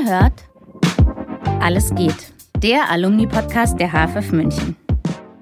[0.00, 0.44] Ihr hört
[1.60, 4.76] Alles geht, der Alumni-Podcast der HFF München.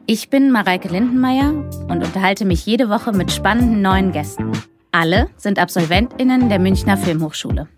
[0.07, 1.51] Ich bin Mareike Lindenmeier
[1.89, 4.53] und unterhalte mich jede Woche mit spannenden neuen Gästen.
[4.91, 7.69] Alle sind AbsolventInnen der Münchner Filmhochschule.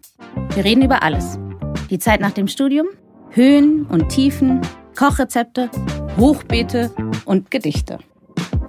[0.55, 1.39] Wir reden über alles.
[1.91, 2.87] Die Zeit nach dem Studium,
[3.31, 4.61] Höhen und Tiefen,
[4.97, 5.71] Kochrezepte,
[6.17, 6.91] Hochbeete
[7.25, 7.99] und Gedichte.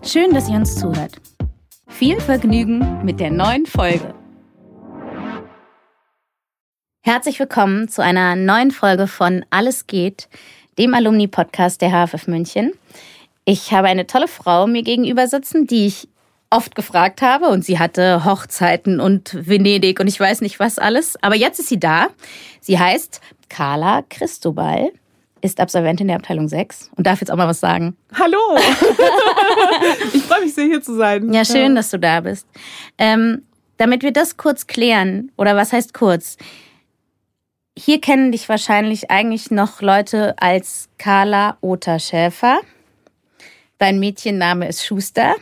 [0.01, 1.21] Schön, dass ihr uns zuhört.
[1.87, 4.13] Viel Vergnügen mit der neuen Folge.
[7.03, 10.29] Herzlich willkommen zu einer neuen Folge von Alles geht,
[10.77, 12.73] dem Alumni-Podcast der HFF München.
[13.43, 16.07] Ich habe eine tolle Frau mir gegenüber sitzen, die ich
[16.51, 21.17] oft gefragt habe und sie hatte Hochzeiten und Venedig und ich weiß nicht was alles.
[21.23, 22.09] Aber jetzt ist sie da.
[22.59, 24.91] Sie heißt Carla Christobal,
[25.41, 27.97] ist Absolventin der Abteilung 6 und darf jetzt auch mal was sagen.
[28.13, 28.37] Hallo!
[30.13, 31.33] ich freue mich sehr, hier zu sein.
[31.33, 32.45] Ja, schön, dass du da bist.
[32.99, 33.41] Ähm,
[33.77, 36.37] damit wir das kurz klären, oder was heißt kurz?
[37.77, 42.59] Hier kennen dich wahrscheinlich eigentlich noch Leute als Carla Ota Schäfer.
[43.77, 45.35] Dein Mädchenname ist Schuster.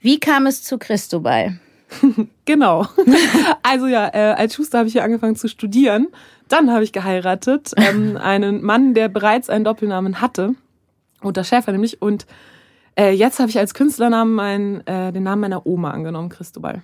[0.00, 1.60] Wie kam es zu Christobal?
[2.44, 2.86] genau.
[3.62, 6.08] Also ja, äh, als Schuster habe ich hier angefangen zu studieren.
[6.48, 7.72] Dann habe ich geheiratet.
[7.76, 10.54] Ähm, einen Mann, der bereits einen Doppelnamen hatte.
[11.22, 12.02] Ota Schäfer nämlich.
[12.02, 12.26] Und
[12.98, 16.82] äh, jetzt habe ich als Künstlernamen mein, äh, den Namen meiner Oma angenommen, Christobal.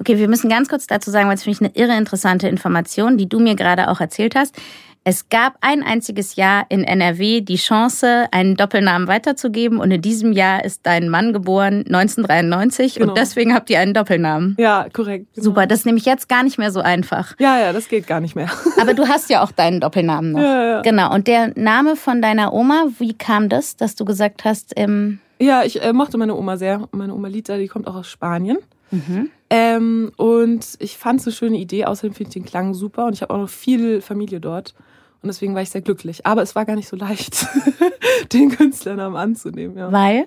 [0.00, 3.16] Okay, wir müssen ganz kurz dazu sagen, weil es für mich eine irre interessante Information,
[3.16, 4.56] die du mir gerade auch erzählt hast.
[5.04, 10.30] Es gab ein einziges Jahr in NRW die Chance, einen Doppelnamen weiterzugeben und in diesem
[10.30, 13.08] Jahr ist dein Mann geboren, 1993 genau.
[13.08, 14.54] und deswegen habt ihr einen Doppelnamen.
[14.60, 15.26] Ja, korrekt.
[15.34, 15.44] Genau.
[15.44, 17.34] Super, das ist nämlich jetzt gar nicht mehr so einfach.
[17.40, 18.48] Ja, ja, das geht gar nicht mehr.
[18.80, 20.40] Aber du hast ja auch deinen Doppelnamen noch.
[20.40, 20.80] Ja, ja.
[20.82, 25.18] Genau, und der Name von deiner Oma, wie kam das, dass du gesagt hast, ähm
[25.40, 26.88] Ja, ich äh, mochte meine Oma sehr.
[26.92, 28.58] Meine Oma Lita, die kommt auch aus Spanien.
[28.92, 29.30] Mhm.
[29.50, 31.86] Ähm, und ich fand es eine schöne Idee.
[31.86, 34.74] Außerdem finde ich den Klang super und ich habe auch noch viel Familie dort.
[35.22, 36.26] Und deswegen war ich sehr glücklich.
[36.26, 37.46] Aber es war gar nicht so leicht,
[38.32, 39.76] den Künstlernamen anzunehmen.
[39.76, 39.90] Ja.
[39.90, 40.26] Weil?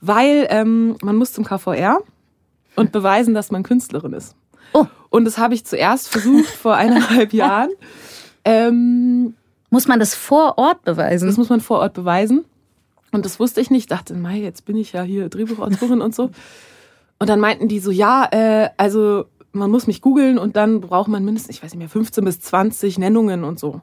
[0.00, 1.98] Weil ähm, man muss zum KVR
[2.76, 4.36] und beweisen, dass man Künstlerin ist.
[4.72, 4.86] Oh.
[5.10, 7.70] Und das habe ich zuerst versucht vor eineinhalb Jahren.
[8.44, 9.34] Ähm,
[9.70, 11.26] muss man das vor Ort beweisen?
[11.26, 12.44] Das muss man vor Ort beweisen.
[13.10, 13.84] Und das wusste ich nicht.
[13.84, 16.30] Ich dachte, Mai, jetzt bin ich ja hier Drehbuchautorin und so.
[17.18, 21.08] Und dann meinten die so, ja, äh, also man muss mich googeln und dann braucht
[21.08, 23.80] man mindestens, ich weiß nicht mehr, 15 bis 20 Nennungen und so.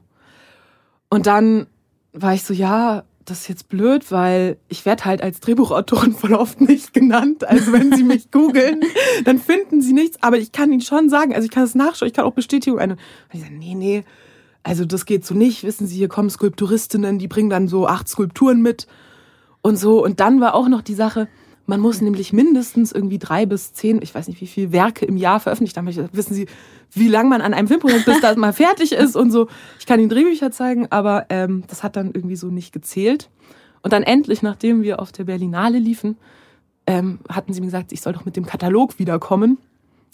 [1.08, 1.66] Und dann
[2.12, 6.34] war ich so, ja, das ist jetzt blöd, weil ich werde halt als Drehbuchautorin voll
[6.34, 7.46] oft nicht genannt.
[7.46, 8.80] Also wenn sie mich googeln,
[9.24, 10.22] dann finden sie nichts.
[10.22, 12.78] Aber ich kann ihnen schon sagen, also ich kann es nachschauen, ich kann auch Bestätigung
[12.78, 12.94] eine.
[12.94, 13.00] Und
[13.32, 14.04] ich sage, nee, nee,
[14.62, 15.64] also das geht so nicht.
[15.64, 18.86] Wissen Sie, hier kommen Skulpturistinnen, die bringen dann so acht Skulpturen mit
[19.60, 20.02] und so.
[20.02, 21.28] Und dann war auch noch die Sache,
[21.66, 25.16] man muss nämlich mindestens irgendwie drei bis zehn, ich weiß nicht wie viele Werke im
[25.16, 25.86] Jahr veröffentlicht haben.
[25.86, 26.46] Wissen Sie,
[26.92, 29.48] wie lange man an einem Filmprojekt bis das mal fertig ist und so.
[29.78, 33.30] Ich kann Ihnen Drehbücher zeigen, aber ähm, das hat dann irgendwie so nicht gezählt.
[33.82, 36.16] Und dann endlich, nachdem wir auf der Berlinale liefen,
[36.86, 39.58] ähm, hatten sie mir gesagt, ich soll doch mit dem Katalog wiederkommen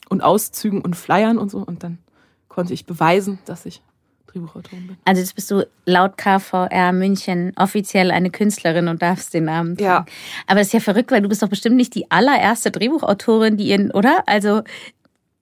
[0.08, 1.58] und Auszügen und Flyern und so.
[1.58, 1.98] Und dann
[2.48, 3.82] konnte ich beweisen, dass ich
[4.32, 4.96] Drehbuchautorin bin.
[5.04, 10.06] Also jetzt bist du laut KVR München offiziell eine Künstlerin und darfst den Namen tragen.
[10.06, 10.06] Ja.
[10.46, 13.68] Aber das ist ja verrückt, weil du bist doch bestimmt nicht die allererste Drehbuchautorin, die
[13.68, 14.22] ihren, oder?
[14.26, 14.62] Also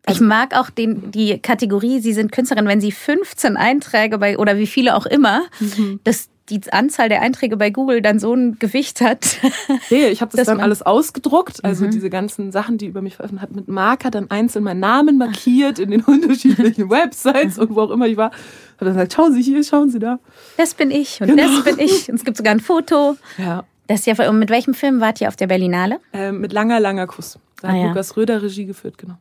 [0.06, 4.38] ich also mag auch den, die Kategorie, Sie sind Künstlerin, wenn Sie 15 Einträge bei,
[4.38, 6.00] oder wie viele auch immer, mhm.
[6.04, 9.38] das die Anzahl der Einträge bei Google dann so ein Gewicht hat.
[9.90, 11.90] Nee, ich habe das dann alles ausgedruckt, also mhm.
[11.90, 15.78] diese ganzen Sachen, die über mich veröffentlicht hat, mit Marker dann einzeln meinen Namen markiert
[15.78, 18.30] in den unterschiedlichen Websites und wo auch immer ich war.
[18.30, 20.18] Habe dann gesagt, schauen Sie hier, schauen Sie da.
[20.56, 21.42] Das bin ich und genau.
[21.42, 22.08] das bin ich.
[22.08, 23.16] Und es gibt sogar ein Foto.
[23.38, 23.64] Ja.
[23.86, 25.98] Das ist ja, und mit welchem Film wart ihr auf der Berlinale?
[26.12, 27.38] Ähm, mit langer, langer Kuss.
[27.60, 27.86] Da ah, hat ja.
[27.88, 29.16] Lukas Röder Regie geführt, genau.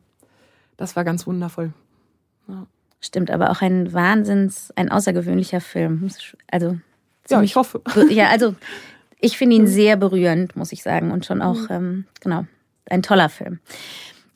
[0.80, 1.74] Das war ganz wundervoll.
[2.48, 2.66] Ja.
[3.02, 6.10] Stimmt, aber auch ein Wahnsinns, ein außergewöhnlicher Film.
[6.50, 6.78] Also
[7.28, 7.82] ja, ich hoffe.
[8.08, 8.54] Ja, also
[9.20, 11.10] ich finde ihn sehr berührend, muss ich sagen.
[11.10, 12.46] Und schon auch, ähm, genau,
[12.88, 13.60] ein toller Film.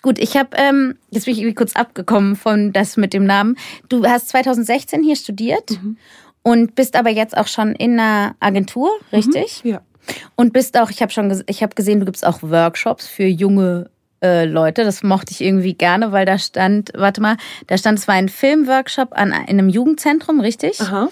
[0.03, 3.57] Gut, ich habe, ähm, jetzt bin ich kurz abgekommen von das mit dem Namen.
[3.89, 5.97] Du hast 2016 hier studiert mhm.
[6.42, 9.16] und bist aber jetzt auch schon in einer Agentur, mhm.
[9.16, 9.65] richtig?
[9.65, 9.80] Mhm, ja.
[10.36, 13.89] Und bist auch, ich habe schon, ich habe gesehen, du gibst auch Workshops für junge
[14.24, 14.84] äh, Leute.
[14.84, 17.36] Das mochte ich irgendwie gerne, weil da stand, warte mal,
[17.66, 20.80] da stand, es war ein Filmworkshop an in einem Jugendzentrum, richtig?
[20.80, 21.10] Aha.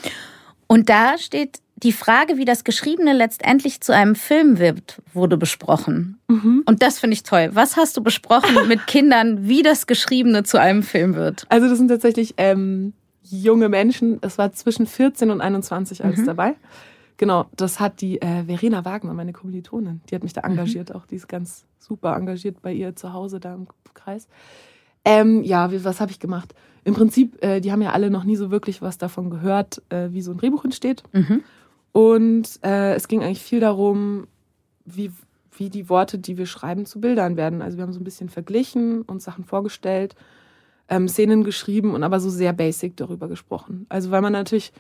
[0.66, 6.18] Und da steht die Frage, wie das Geschriebene letztendlich zu einem Film wird, wurde besprochen.
[6.28, 6.62] Mhm.
[6.64, 7.50] Und das finde ich toll.
[7.52, 11.44] Was hast du besprochen mit Kindern, wie das Geschriebene zu einem Film wird?
[11.48, 14.18] Also das sind tatsächlich ähm, junge Menschen.
[14.22, 16.26] Es war zwischen 14 und 21 alles mhm.
[16.26, 16.54] dabei.
[17.16, 20.52] Genau, das hat die äh, Verena Wagner, meine Kommilitonin, die hat mich da mhm.
[20.52, 20.90] engagiert.
[20.90, 20.96] Mhm.
[20.96, 24.28] Auch die ist ganz super engagiert bei ihr zu Hause da im Kreis.
[25.04, 26.54] Ähm, ja, was habe ich gemacht?
[26.84, 30.08] im Prinzip, äh, die haben ja alle noch nie so wirklich was davon gehört, äh,
[30.10, 31.02] wie so ein Drehbuch entsteht.
[31.12, 31.42] Mhm.
[31.92, 34.26] Und äh, es ging eigentlich viel darum,
[34.84, 35.12] wie,
[35.56, 37.62] wie die Worte, die wir schreiben, zu Bildern werden.
[37.62, 40.16] Also wir haben so ein bisschen verglichen und Sachen vorgestellt,
[40.88, 43.86] ähm, Szenen geschrieben und aber so sehr basic darüber gesprochen.
[43.88, 44.72] Also weil man natürlich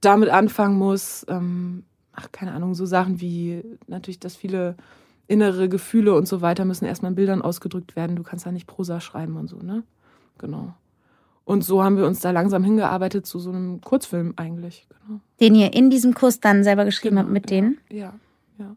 [0.00, 4.76] damit anfangen muss, ähm, ach, keine Ahnung, so Sachen wie natürlich, dass viele
[5.26, 8.16] innere Gefühle und so weiter müssen erstmal in Bildern ausgedrückt werden.
[8.16, 9.84] Du kannst da nicht Prosa schreiben und so, ne?
[10.38, 10.74] Genau.
[11.44, 14.86] Und so haben wir uns da langsam hingearbeitet zu so einem Kurzfilm eigentlich.
[14.88, 15.20] Genau.
[15.40, 17.78] Den ihr in diesem Kurs dann selber geschrieben Genau, habt mit ja, denen?
[17.90, 18.14] Ja,
[18.58, 18.76] ja.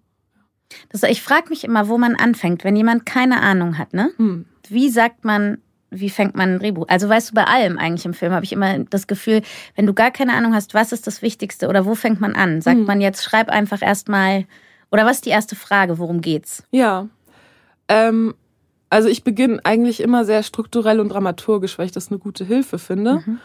[0.89, 4.11] Das, ich frage mich immer, wo man anfängt, wenn jemand keine Ahnung hat, ne?
[4.17, 4.45] Hm.
[4.69, 5.57] Wie sagt man,
[5.93, 6.85] wie fängt man ein Drehbuch?
[6.87, 9.41] Also weißt du, bei allem eigentlich im Film habe ich immer das Gefühl,
[9.75, 12.61] wenn du gar keine Ahnung hast, was ist das Wichtigste oder wo fängt man an?
[12.61, 12.85] Sagt Hm.
[12.85, 14.45] man jetzt, schreib einfach erstmal,
[14.89, 16.63] oder was ist die erste Frage, worum geht's?
[16.71, 17.07] Ja.
[17.89, 18.33] Ähm,
[18.89, 22.79] also ich beginne eigentlich immer sehr strukturell und dramaturgisch, weil ich das eine gute Hilfe
[22.79, 23.15] finde.
[23.25, 23.39] Mhm.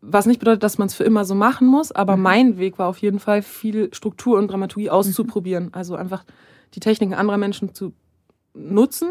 [0.00, 2.22] Was nicht bedeutet, dass man es für immer so machen muss, aber Mhm.
[2.22, 5.70] mein Weg war auf jeden Fall, viel Struktur und Dramaturgie auszuprobieren.
[5.74, 6.24] Also einfach
[6.74, 7.92] die Techniken anderer Menschen zu
[8.54, 9.10] nutzen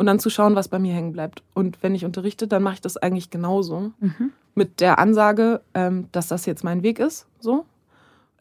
[0.00, 1.42] und dann zu schauen, was bei mir hängen bleibt.
[1.52, 3.92] Und wenn ich unterrichte, dann mache ich das eigentlich genauso.
[4.00, 4.32] Mhm.
[4.54, 7.66] Mit der Ansage, ähm, dass das jetzt mein Weg ist, so.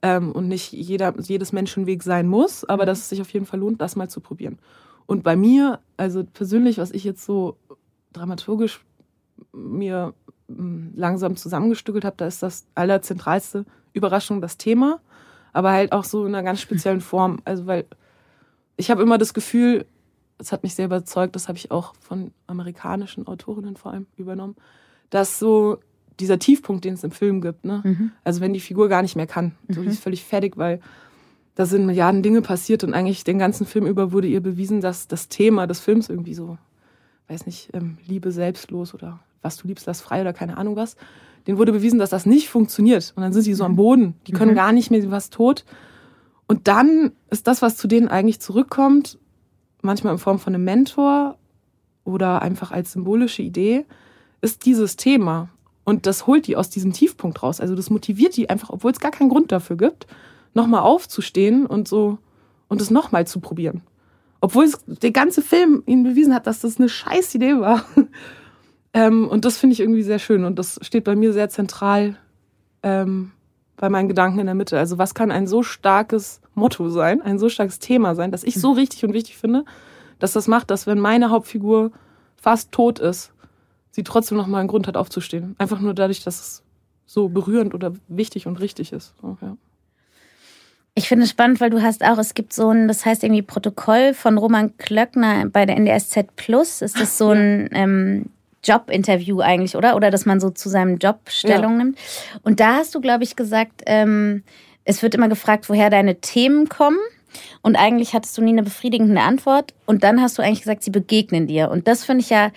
[0.01, 3.59] Ähm, und nicht jeder, jedes Menschenweg sein muss, aber dass es sich auf jeden Fall
[3.59, 4.57] lohnt, das mal zu probieren.
[5.05, 7.57] Und bei mir, also persönlich, was ich jetzt so
[8.13, 8.79] dramaturgisch
[9.51, 10.13] mir
[10.47, 15.01] mm, langsam zusammengestückelt habe, da ist das allerzentralste Überraschung das Thema,
[15.51, 17.41] aber halt auch so in einer ganz speziellen Form.
[17.43, 17.83] Also weil
[18.77, 19.85] ich habe immer das Gefühl,
[20.39, 24.55] es hat mich sehr überzeugt, das habe ich auch von amerikanischen Autorinnen vor allem übernommen,
[25.09, 25.77] dass so
[26.19, 27.81] dieser Tiefpunkt, den es im Film gibt, ne?
[27.83, 28.11] Mhm.
[28.23, 29.93] Also wenn die Figur gar nicht mehr kann, so die Mhm.
[29.93, 30.79] ist völlig fertig, weil
[31.55, 35.07] da sind Milliarden Dinge passiert und eigentlich den ganzen Film über wurde ihr bewiesen, dass
[35.07, 36.57] das Thema des Films irgendwie so,
[37.27, 40.95] weiß nicht, ähm, Liebe selbstlos oder was du liebst, lass frei oder keine Ahnung was.
[41.47, 43.13] Den wurde bewiesen, dass das nicht funktioniert.
[43.15, 44.15] Und dann sind sie so am Boden.
[44.27, 44.55] Die können Mhm.
[44.55, 45.63] gar nicht mehr, sie was tot.
[46.47, 49.17] Und dann ist das, was zu denen eigentlich zurückkommt,
[49.81, 51.37] manchmal in Form von einem Mentor
[52.03, 53.85] oder einfach als symbolische Idee,
[54.41, 55.49] ist dieses Thema.
[55.83, 57.59] Und das holt die aus diesem Tiefpunkt raus.
[57.59, 60.07] Also das motiviert die einfach, obwohl es gar keinen Grund dafür gibt,
[60.53, 62.19] nochmal aufzustehen und so
[62.67, 63.81] und es nochmal zu probieren.
[64.41, 67.85] Obwohl es der ganze Film ihnen bewiesen hat, dass das eine scheiß Idee war.
[68.93, 70.45] ähm, und das finde ich irgendwie sehr schön.
[70.45, 72.17] Und das steht bei mir sehr zentral
[72.83, 73.31] ähm,
[73.79, 74.77] bei meinen Gedanken in der Mitte.
[74.77, 78.55] Also was kann ein so starkes Motto sein, ein so starkes Thema sein, das ich
[78.55, 79.63] so richtig und wichtig finde,
[80.19, 81.91] dass das macht, dass wenn meine Hauptfigur
[82.35, 83.31] fast tot ist,
[83.91, 85.55] sie trotzdem noch mal einen Grund hat aufzustehen.
[85.57, 86.63] Einfach nur dadurch, dass es
[87.05, 89.15] so berührend oder wichtig und richtig ist.
[89.21, 89.55] So, ja.
[90.93, 93.41] Ich finde es spannend, weil du hast auch, es gibt so ein, das heißt irgendwie
[93.41, 96.81] Protokoll von Roman Klöckner bei der NDSZ Plus.
[96.81, 98.25] Ist das so ein ähm,
[98.63, 99.95] Jobinterview eigentlich, oder?
[99.95, 101.99] Oder dass man so zu seinem Job Stellung nimmt.
[102.43, 104.43] Und da hast du, glaube ich, gesagt, ähm,
[104.83, 106.99] es wird immer gefragt, woher deine Themen kommen.
[107.61, 109.73] Und eigentlich hattest du nie eine befriedigende Antwort.
[109.85, 111.69] Und dann hast du eigentlich gesagt, sie begegnen dir.
[111.69, 112.51] Und das finde ich ja,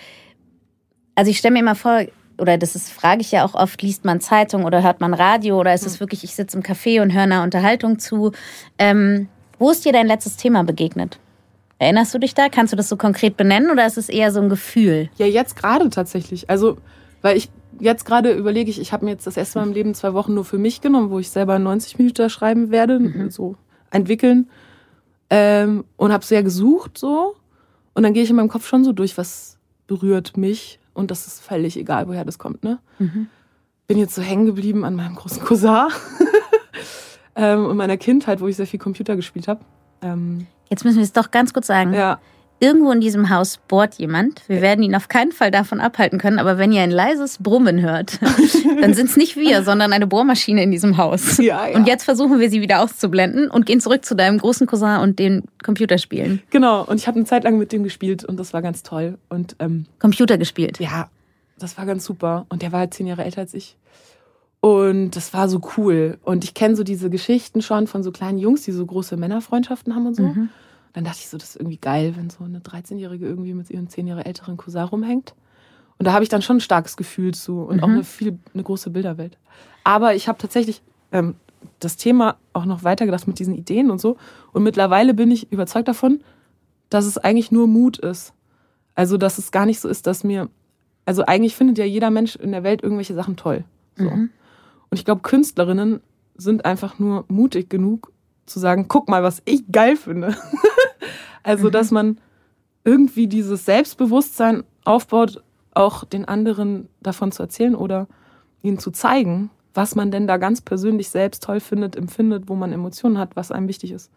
[1.15, 2.05] also ich stelle mir immer vor,
[2.39, 5.61] oder das ist, frage ich ja auch oft, liest man Zeitung oder hört man Radio
[5.61, 8.33] oder ist es wirklich, ich sitze im Café und höre einer Unterhaltung zu.
[8.79, 9.29] Ähm,
[9.59, 11.19] wo ist dir dein letztes Thema begegnet?
[11.83, 12.49] Erinnerst du dich da?
[12.49, 15.11] Kannst du das so konkret benennen oder ist es eher so ein Gefühl?
[15.17, 16.49] Ja, jetzt gerade tatsächlich.
[16.49, 16.77] Also,
[17.23, 17.51] weil ich
[17.81, 20.33] jetzt gerade überlege ich, ich habe mir jetzt das erste Mal im Leben zwei Wochen
[20.33, 23.57] nur für mich genommen, wo ich selber 90 Minuten schreiben werde, so
[23.91, 24.49] entwickeln.
[25.29, 27.35] Ähm, und habe sehr gesucht so.
[27.95, 29.59] Und dann gehe ich in meinem Kopf schon so durch, was
[29.89, 30.79] berührt mich.
[30.95, 32.79] Und das ist völlig egal, woher das kommt, ne?
[33.89, 35.89] Bin jetzt so hängen geblieben an meinem großen Cousin
[37.35, 39.63] ähm, und meiner Kindheit, wo ich sehr viel Computer gespielt habe.
[40.01, 41.93] Ähm, Jetzt müssen wir es doch ganz kurz sagen.
[41.93, 42.19] ja,
[42.59, 44.41] Irgendwo in diesem Haus bohrt jemand.
[44.49, 47.83] Wir werden ihn auf keinen Fall davon abhalten können, aber wenn ihr ein leises Brummen
[47.83, 48.19] hört,
[48.81, 51.37] dann sind es nicht wir, sondern eine Bohrmaschine in diesem Haus.
[51.37, 51.77] Ja, ja.
[51.77, 55.19] Und jetzt versuchen wir sie wieder auszublenden und gehen zurück zu deinem großen Cousin und
[55.19, 56.41] den Computerspielen.
[56.49, 56.85] genau.
[56.85, 59.19] Und ich habe eine Zeit lang mit dem gespielt und das war ganz toll.
[59.29, 60.79] Und ähm, Computer gespielt.
[60.81, 61.11] ja,
[61.59, 62.47] das war ganz super.
[62.49, 63.77] Und der war halt zehn Jahre älter als ich.
[64.65, 66.19] Und das war so cool.
[66.23, 69.93] Und ich kenne so diese Geschichten schon von so kleinen Jungs, die so große Männerfreundschaften
[69.93, 70.23] haben und so.
[70.23, 70.51] Mhm.
[70.93, 73.89] Dann dachte ich so, das ist irgendwie geil, wenn so eine 13-Jährige irgendwie mit ihrem
[73.89, 75.35] zehn Jahre älteren Cousin rumhängt.
[75.99, 77.95] Und da habe ich dann schon ein starkes Gefühl zu und auch Mhm.
[77.95, 79.37] eine viel eine große Bilderwelt.
[79.83, 81.35] Aber ich habe tatsächlich ähm,
[81.81, 84.17] das Thema auch noch weitergedacht mit diesen Ideen und so.
[84.53, 86.21] Und mittlerweile bin ich überzeugt davon,
[86.89, 88.33] dass es eigentlich nur Mut ist.
[88.95, 90.49] Also, dass es gar nicht so ist, dass mir.
[91.05, 93.65] Also, eigentlich findet ja jeder Mensch in der Welt irgendwelche Sachen toll.
[93.97, 94.05] So.
[94.05, 94.31] Mhm.
[94.93, 96.03] Und ich glaube, Künstlerinnen
[96.37, 98.13] sind einfach nur mutig genug
[98.45, 100.37] zu sagen, guck mal, was ich geil finde.
[101.43, 101.73] also, Mhm.
[101.73, 102.19] dass man
[102.85, 108.07] irgendwie dieses Selbstbewusstsein aufbaut auch den anderen davon zu erzählen oder
[108.61, 112.71] ihnen zu zeigen, was man denn da ganz persönlich selbst toll findet, empfindet, wo man
[112.71, 114.11] Emotionen hat, was einem wichtig ist.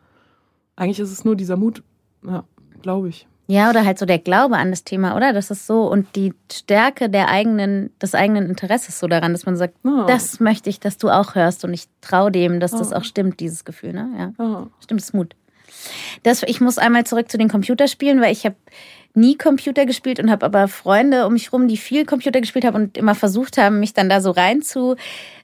[0.76, 1.84] Eigentlich ist es nur dieser Mut,
[2.28, 2.44] ja,
[2.82, 3.30] glaube ich.
[3.48, 5.32] Ja, oder halt so der Glaube an das Thema, oder?
[5.32, 9.56] Das ist so und die Stärke der eigenen, des eigenen Interesses so daran, dass man
[9.56, 10.06] sagt, Ja.
[10.08, 12.98] das möchte ich, dass du auch hörst und ich traue dem, dass das Ja.
[12.98, 14.10] auch stimmt, dieses Gefühl, ne?
[14.18, 14.44] Ja.
[14.44, 14.68] Ja.
[14.84, 15.36] Stimmt, das ist Mut.
[16.24, 18.56] Das, ich muss einmal zurück zu den Computerspielen, weil ich habe
[19.14, 22.76] nie Computer gespielt und habe aber Freunde um mich rum, die viel Computer gespielt haben
[22.76, 24.96] und immer versucht haben, mich dann da so rein zu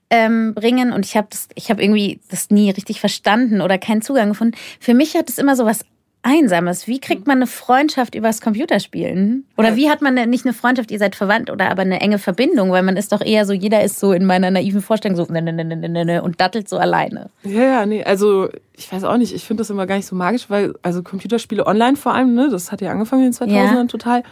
[0.09, 0.91] ähm, bringen.
[0.91, 4.57] Und ich habe das, ich habe irgendwie das nie richtig verstanden oder keinen Zugang gefunden.
[4.79, 5.85] Für mich hat es immer so was
[6.23, 6.87] Einsames.
[6.87, 9.45] Wie kriegt man eine Freundschaft übers Computerspielen?
[9.57, 12.19] Oder wie hat man denn nicht eine Freundschaft, ihr seid verwandt oder aber eine enge
[12.19, 12.71] Verbindung?
[12.71, 15.41] Weil man ist doch eher so, jeder ist so in meiner naiven Vorstellung so ne,
[15.41, 17.31] ne, ne, ne, ne, ne, und dattelt so alleine.
[17.43, 20.15] Ja, ja, nee, also ich weiß auch nicht, ich finde das immer gar nicht so
[20.15, 23.75] magisch, weil, also Computerspiele online vor allem, ne, das hat ja angefangen in den 2000ern
[23.75, 23.83] Ja.
[23.85, 24.23] total,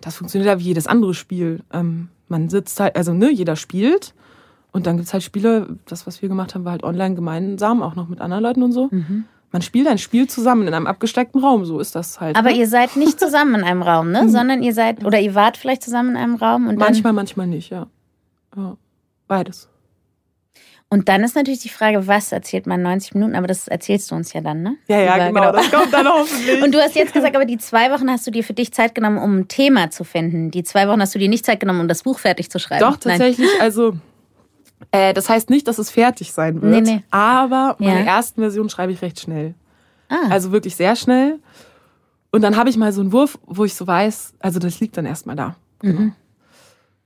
[0.00, 1.60] das funktioniert ja wie jedes andere Spiel.
[1.72, 4.14] Ähm, man sitzt halt, also ne, jeder spielt
[4.72, 7.94] und dann gibt's halt Spiele, das, was wir gemacht haben, war halt online gemeinsam, auch
[7.96, 8.88] noch mit anderen Leuten und so.
[9.54, 12.34] Man spielt ein Spiel zusammen in einem abgesteckten Raum, so ist das halt.
[12.34, 12.56] Aber ne?
[12.56, 14.28] ihr seid nicht zusammen in einem Raum, ne?
[14.28, 16.88] Sondern ihr seid, oder ihr wart vielleicht zusammen in einem Raum und dann.
[16.88, 17.86] manchmal, manchmal nicht, ja.
[18.56, 18.76] ja.
[19.28, 19.68] Beides.
[20.88, 23.36] Und dann ist natürlich die Frage, was erzählt man 90 Minuten?
[23.36, 24.76] Aber das erzählst du uns ja dann, ne?
[24.88, 26.60] Ja, ja, Über- genau, das kommt dann hoffentlich.
[26.64, 28.92] Und du hast jetzt gesagt, aber die zwei Wochen hast du dir für dich Zeit
[28.96, 30.50] genommen, um ein Thema zu finden.
[30.50, 32.80] Die zwei Wochen hast du dir nicht Zeit genommen, um das Buch fertig zu schreiben.
[32.80, 33.48] Doch, tatsächlich.
[33.60, 33.98] Also,
[34.94, 36.72] äh, das heißt nicht, dass es fertig sein wird.
[36.72, 37.02] Nee, nee.
[37.10, 38.16] Aber meine Ja.
[38.16, 39.54] ersten Version schreibe ich recht schnell.
[40.08, 40.28] Ah.
[40.30, 41.38] Also wirklich sehr schnell.
[42.30, 44.96] Und dann habe ich mal so einen Wurf, wo ich so weiß, also das liegt
[44.96, 45.56] dann erstmal da.
[45.80, 46.00] Genau.
[46.00, 46.12] Mhm.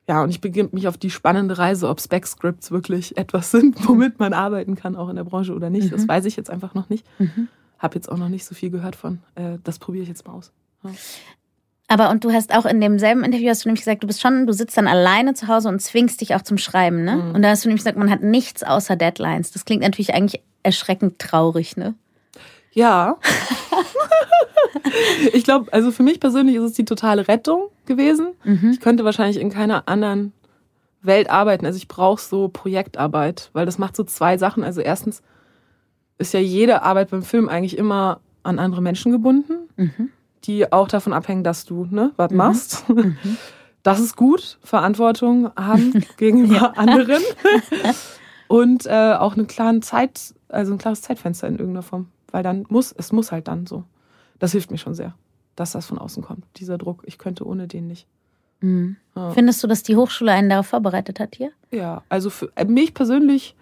[0.09, 4.19] Ja, und ich beginne mich auf die spannende Reise, ob Spec-Scripts wirklich etwas sind, womit
[4.19, 5.87] man arbeiten kann, auch in der Branche oder nicht.
[5.93, 5.97] Mhm.
[5.97, 7.05] Das weiß ich jetzt einfach noch nicht.
[7.79, 9.21] Habe jetzt auch noch nicht so viel gehört von.
[9.35, 10.51] Äh, das probiere ich jetzt mal aus.
[10.83, 10.91] Ja.
[11.89, 14.47] Aber und du hast auch in demselben Interview hast du nämlich gesagt, du bist schon,
[14.47, 17.17] du sitzt dann alleine zu Hause und zwingst dich auch zum Schreiben, ne?
[17.17, 17.35] Mhm.
[17.35, 19.53] Und da hast du nämlich gesagt, man hat nichts außer Deadlines.
[19.53, 21.95] Das klingt natürlich eigentlich erschreckend traurig, ne?
[22.73, 23.17] Ja.
[25.33, 28.29] ich glaube, also für mich persönlich ist es die totale Rettung gewesen.
[28.71, 30.35] Ich könnte wahrscheinlich in keiner anderen
[31.01, 31.65] Welt arbeiten.
[31.65, 34.63] Also ich brauche so Projektarbeit, weil das macht so zwei Sachen.
[34.63, 35.23] Also erstens
[36.19, 39.69] ist ja jede Arbeit beim Film eigentlich immer an andere Menschen gebunden,
[40.45, 42.85] die auch davon abhängen, dass du ne, was machst.
[43.85, 47.23] Das ist gut, Verantwortung haben gegenüber anderen
[48.49, 52.67] und äh, auch eine klare Zeit, also ein klares Zeitfenster in irgendeiner Form, weil dann
[52.69, 53.85] muss es muss halt dann so.
[54.41, 55.15] Das hilft mir schon sehr,
[55.57, 57.03] dass das von außen kommt, dieser Druck.
[57.07, 58.07] Ich könnte ohne den nicht.
[58.61, 59.31] Ja.
[59.31, 61.53] Findest du, dass die Hochschule einen darauf vorbereitet hat hier?
[61.71, 63.55] Ja, also für äh, mich persönlich,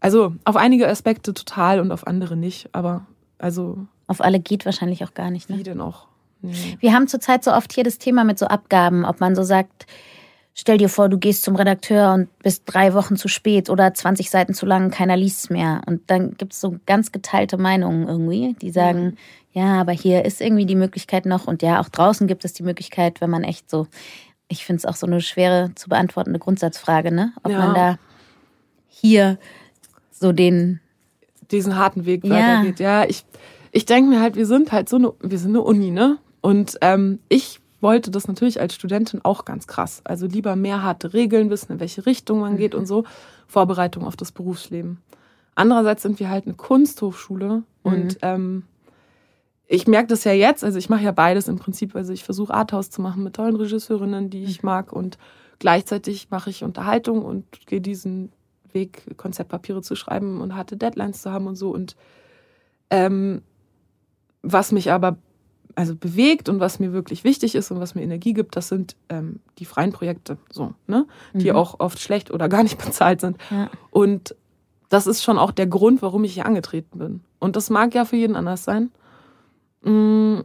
[0.00, 3.06] also auf einige Aspekte total und auf andere nicht, aber
[3.38, 5.58] also Auf alle geht wahrscheinlich auch gar nicht, ne?
[5.58, 6.06] wie denn auch?
[6.42, 6.76] Nee.
[6.80, 9.86] Wir haben zurzeit so oft hier das Thema mit so Abgaben, ob man so sagt,
[10.54, 14.30] stell dir vor, du gehst zum Redakteur und bist drei Wochen zu spät oder 20
[14.30, 15.82] Seiten zu lang, keiner liest es mehr.
[15.86, 19.16] Und dann gibt es so ganz geteilte Meinungen irgendwie, die sagen,
[19.52, 22.62] ja, aber hier ist irgendwie die Möglichkeit noch und ja, auch draußen gibt es die
[22.62, 23.86] Möglichkeit, wenn man echt so,
[24.48, 27.32] ich finde es auch so eine schwere zu beantwortende Grundsatzfrage, ne?
[27.42, 27.58] Ob Ja.
[27.58, 27.98] man da
[28.88, 29.38] hier
[30.10, 30.80] so den,
[31.50, 32.30] diesen harten Weg Ja.
[32.34, 32.78] weitergeht.
[32.80, 33.24] Ja, ich,
[33.76, 36.16] ich denke mir halt, wir sind halt so eine, wir sind eine Uni, ne?
[36.40, 40.00] Und ähm, ich wollte das natürlich als Studentin auch ganz krass.
[40.04, 43.04] Also lieber mehr harte Regeln, wissen, in welche Richtung man geht und so.
[43.46, 45.02] Vorbereitung auf das Berufsleben.
[45.56, 48.62] Andererseits sind wir halt eine Kunsthochschule und ähm,
[49.66, 51.94] ich merke das ja jetzt, also ich mache ja beides im Prinzip.
[51.94, 55.18] Also ich versuche Arthouse zu machen mit tollen Regisseurinnen, die ich mag und
[55.58, 58.32] gleichzeitig mache ich Unterhaltung und gehe diesen
[58.72, 61.74] Weg, Konzeptpapiere zu schreiben und harte Deadlines zu haben und so.
[61.74, 61.94] Und
[62.88, 63.42] ähm,
[64.52, 65.16] was mich aber
[65.74, 68.96] also bewegt und was mir wirklich wichtig ist und was mir Energie gibt, das sind
[69.10, 71.06] ähm, die freien Projekte, so, ne?
[71.34, 71.56] Die Mhm.
[71.56, 73.36] auch oft schlecht oder gar nicht bezahlt sind.
[73.50, 73.68] Ja.
[73.90, 74.34] Und
[74.88, 77.20] das ist schon auch der Grund, warum ich hier angetreten bin.
[77.40, 78.90] Und das mag ja für jeden anders sein.
[79.82, 80.40] Mm,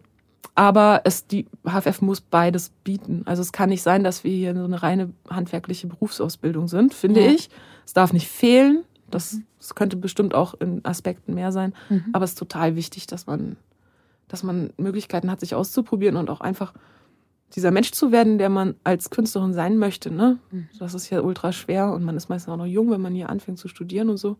[0.53, 3.21] Aber es, die HFF muss beides bieten.
[3.25, 7.21] Also es kann nicht sein, dass wir hier so eine reine handwerkliche Berufsausbildung sind, finde
[7.23, 7.31] Ja.
[7.31, 7.49] ich.
[7.85, 8.83] Es darf nicht fehlen.
[9.09, 11.73] Das, das könnte bestimmt auch in Aspekten mehr sein.
[11.89, 12.05] Mhm.
[12.11, 13.55] Aber es ist total wichtig, dass man,
[14.31, 16.73] dass man Möglichkeiten hat, sich auszuprobieren und auch einfach
[17.53, 20.09] dieser Mensch zu werden, der man als Künstlerin sein möchte.
[20.09, 20.39] Ne?
[20.79, 23.29] Das ist ja ultra schwer und man ist meistens auch noch jung, wenn man hier
[23.29, 24.37] anfängt zu studieren und so.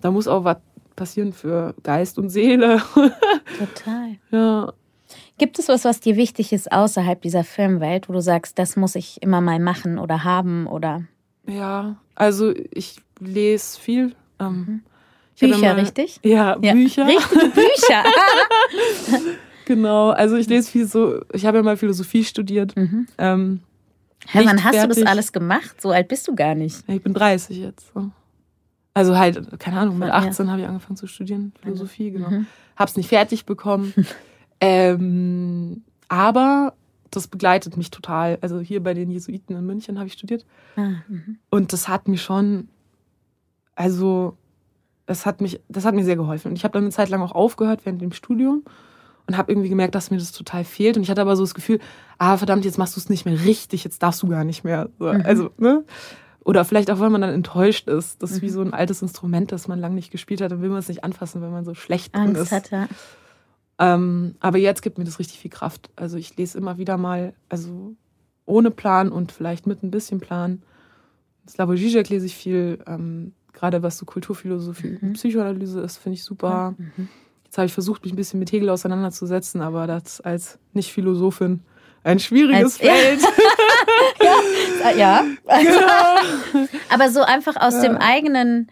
[0.00, 0.56] Da muss auch was
[0.96, 2.80] passieren für Geist und Seele.
[3.58, 4.16] total.
[4.30, 4.72] ja.
[5.36, 8.94] Gibt es was, was dir wichtig ist außerhalb dieser Filmwelt, wo du sagst, das muss
[8.94, 11.02] ich immer mal machen oder haben oder
[11.46, 14.14] Ja, also ich lese viel.
[14.40, 14.82] Ähm, Mhm.
[15.38, 16.20] Bücher, immer- richtig?
[16.22, 16.72] Ja, Ja.
[16.72, 17.06] Bücher.
[17.06, 18.04] Richtige Bücher.
[19.66, 20.10] Genau.
[20.10, 22.76] Also ich lese viel so, ich habe ja mal Philosophie studiert.
[22.76, 23.06] Mhm.
[23.16, 23.60] Ähm,
[24.28, 24.96] Hä, wann hast fertig.
[24.96, 25.80] du das alles gemacht?
[25.80, 26.84] So alt bist du gar nicht.
[26.86, 27.90] Ich bin 30 jetzt.
[28.92, 30.52] Also halt, keine Ahnung, mit 18 ja.
[30.52, 32.30] habe ich angefangen zu studieren, Philosophie, genau.
[32.30, 32.46] Mhm.
[32.76, 33.92] Hab's nicht fertig bekommen.
[34.60, 36.74] ähm, aber
[37.10, 38.38] das begleitet mich total.
[38.40, 40.44] Also hier bei den Jesuiten in München habe ich studiert.
[40.76, 41.38] Ah, mhm.
[41.50, 42.68] und das hat mir schon,
[43.76, 44.36] also
[45.06, 46.48] das hat mich, das hat mir sehr geholfen.
[46.48, 48.64] Und ich habe dann eine Zeit lang auch aufgehört während dem Studium
[49.26, 50.96] und habe irgendwie gemerkt, dass mir das total fehlt.
[50.96, 51.80] Und ich hatte aber so das Gefühl,
[52.18, 54.90] ah verdammt, jetzt machst du es nicht mehr richtig, jetzt darfst du gar nicht mehr.
[54.98, 55.22] So, mhm.
[55.24, 55.84] Also ne?
[56.44, 58.22] Oder vielleicht auch, weil man dann enttäuscht ist.
[58.22, 58.42] Das ist mhm.
[58.42, 60.52] wie so ein altes Instrument, das man lange nicht gespielt hat.
[60.52, 62.52] Dann will man es nicht anfassen, wenn man so schlecht Angst drin ist.
[62.52, 62.86] Hat, ja.
[63.78, 65.90] Ähm, aber jetzt gibt mir das richtig viel Kraft.
[65.96, 67.96] Also ich lese immer wieder mal, also
[68.44, 70.62] ohne Plan und vielleicht mit ein bisschen Plan.
[71.48, 75.08] Slavoj Žižek lese ich viel, ähm, gerade was so Kulturphilosophie mhm.
[75.08, 76.74] und Psychoanalyse ist, finde ich super.
[76.76, 77.08] Mhm.
[77.44, 81.60] Jetzt habe ich versucht, mich ein bisschen mit Hegel auseinanderzusetzen, aber das als Nicht-Philosophin
[82.02, 83.20] ein schwieriges als, Feld.
[84.82, 85.24] Ja, ja.
[85.46, 86.68] Genau.
[86.90, 87.82] aber so einfach aus ja.
[87.82, 88.68] dem eigenen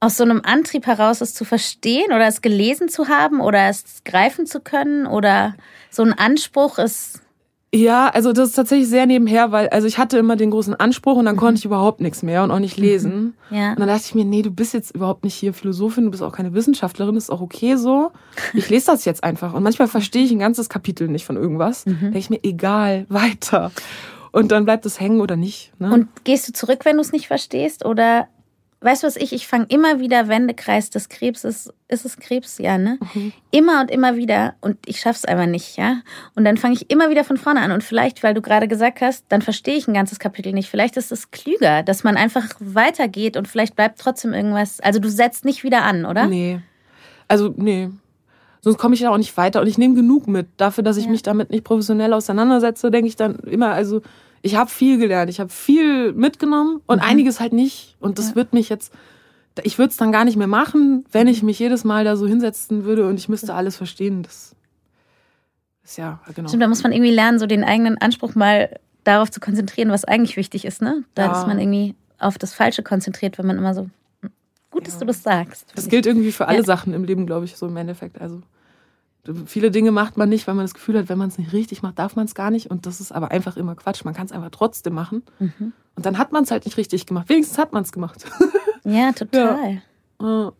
[0.00, 4.02] aus so einem Antrieb heraus es zu verstehen oder es gelesen zu haben oder es
[4.04, 5.54] greifen zu können oder
[5.90, 7.22] so ein Anspruch ist.
[7.76, 11.16] Ja, also das ist tatsächlich sehr nebenher, weil also ich hatte immer den großen Anspruch
[11.16, 11.40] und dann mhm.
[11.40, 13.34] konnte ich überhaupt nichts mehr und auch nicht lesen.
[13.50, 13.56] Mhm.
[13.56, 13.70] Ja.
[13.72, 16.22] Und dann dachte ich mir, nee, du bist jetzt überhaupt nicht hier Philosophin, du bist
[16.22, 18.12] auch keine Wissenschaftlerin, ist auch okay so.
[18.54, 21.86] Ich lese das jetzt einfach und manchmal verstehe ich ein ganzes Kapitel nicht von irgendwas.
[21.86, 22.00] Mhm.
[22.00, 23.70] Denke ich mir, egal, weiter.
[24.32, 25.72] Und dann bleibt es hängen oder nicht.
[25.78, 25.92] Ne?
[25.92, 28.28] Und gehst du zurück, wenn du es nicht verstehst oder
[28.80, 32.78] weißt du was ich, ich fange immer wieder Wendekreis des Krebses, ist es Krebs, ja,
[32.78, 32.98] ne?
[33.14, 33.32] Mhm.
[33.50, 36.02] Immer und immer wieder und ich schaff's einfach nicht, ja?
[36.34, 39.00] Und dann fange ich immer wieder von vorne an und vielleicht, weil du gerade gesagt
[39.00, 40.68] hast, dann verstehe ich ein ganzes Kapitel nicht.
[40.68, 45.08] Vielleicht ist es klüger, dass man einfach weitergeht und vielleicht bleibt trotzdem irgendwas, also du
[45.08, 46.26] setzt nicht wieder an, oder?
[46.26, 46.60] Nee.
[47.28, 47.90] Also, nee.
[48.60, 50.48] Sonst komme ich ja auch nicht weiter und ich nehme genug mit.
[50.56, 51.10] Dafür, dass ich ja.
[51.10, 54.02] mich damit nicht professionell auseinandersetze, denke ich dann immer, also
[54.42, 57.08] ich habe viel gelernt, ich habe viel mitgenommen und mhm.
[57.08, 57.96] einiges halt nicht.
[58.00, 58.34] Und das ja.
[58.36, 58.92] wird mich jetzt,
[59.62, 62.26] ich würde es dann gar nicht mehr machen, wenn ich mich jedes Mal da so
[62.26, 64.22] hinsetzen würde und ich müsste alles verstehen.
[64.22, 64.54] Das
[65.84, 66.48] ist ja, genau.
[66.48, 70.04] Stimmt, da muss man irgendwie lernen, so den eigenen Anspruch mal darauf zu konzentrieren, was
[70.04, 71.04] eigentlich wichtig ist, ne?
[71.14, 71.40] Da ja.
[71.40, 73.82] ist man irgendwie auf das Falsche konzentriert, wenn man immer so,
[74.20, 74.30] hm,
[74.70, 74.86] gut, ja.
[74.86, 75.66] dass du das sagst.
[75.74, 78.20] Das gilt irgendwie für alle Sachen im Leben, glaube ich, so im Endeffekt.
[78.20, 78.42] Also
[79.46, 81.82] Viele Dinge macht man nicht, weil man das Gefühl hat, wenn man es nicht richtig
[81.82, 82.70] macht, darf man es gar nicht.
[82.70, 84.04] Und das ist aber einfach immer Quatsch.
[84.04, 85.22] Man kann es einfach trotzdem machen.
[85.38, 85.72] Mhm.
[85.94, 87.28] Und dann hat man es halt nicht richtig gemacht.
[87.28, 88.24] Wenigstens hat man es gemacht.
[88.88, 89.82] Ja, total.
[90.22, 90.52] Ja.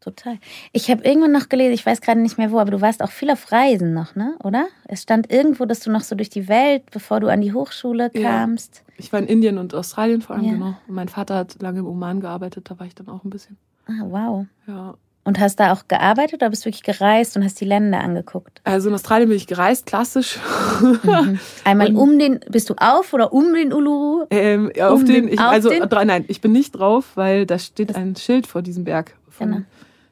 [0.00, 0.38] Total.
[0.72, 3.10] Ich habe irgendwann noch gelesen, ich weiß gerade nicht mehr wo, aber du warst auch
[3.12, 4.36] viel auf Reisen noch, ne?
[4.42, 4.66] Oder?
[4.88, 8.10] Es stand irgendwo, dass du noch so durch die Welt, bevor du an die Hochschule
[8.10, 8.82] kamst.
[8.84, 8.94] Ja.
[8.96, 10.52] Ich war in Indien und Australien vor allem, ja.
[10.54, 10.74] genau.
[10.88, 13.56] Und mein Vater hat lange im Oman gearbeitet, da war ich dann auch ein bisschen.
[13.86, 14.46] Ah, wow.
[14.66, 14.94] Ja.
[15.24, 18.60] Und hast da auch gearbeitet oder bist du wirklich gereist und hast die Länder angeguckt?
[18.64, 20.38] Also in Australien bin ich gereist, klassisch.
[20.80, 21.38] Mhm.
[21.64, 24.26] Einmal und um den, bist du auf oder um den Uluru?
[24.30, 25.88] Ähm, auf um den, ich, auf also den?
[26.06, 29.50] nein, ich bin nicht drauf, weil da steht das ein Schild vor diesem Berg von
[29.52, 29.62] genau.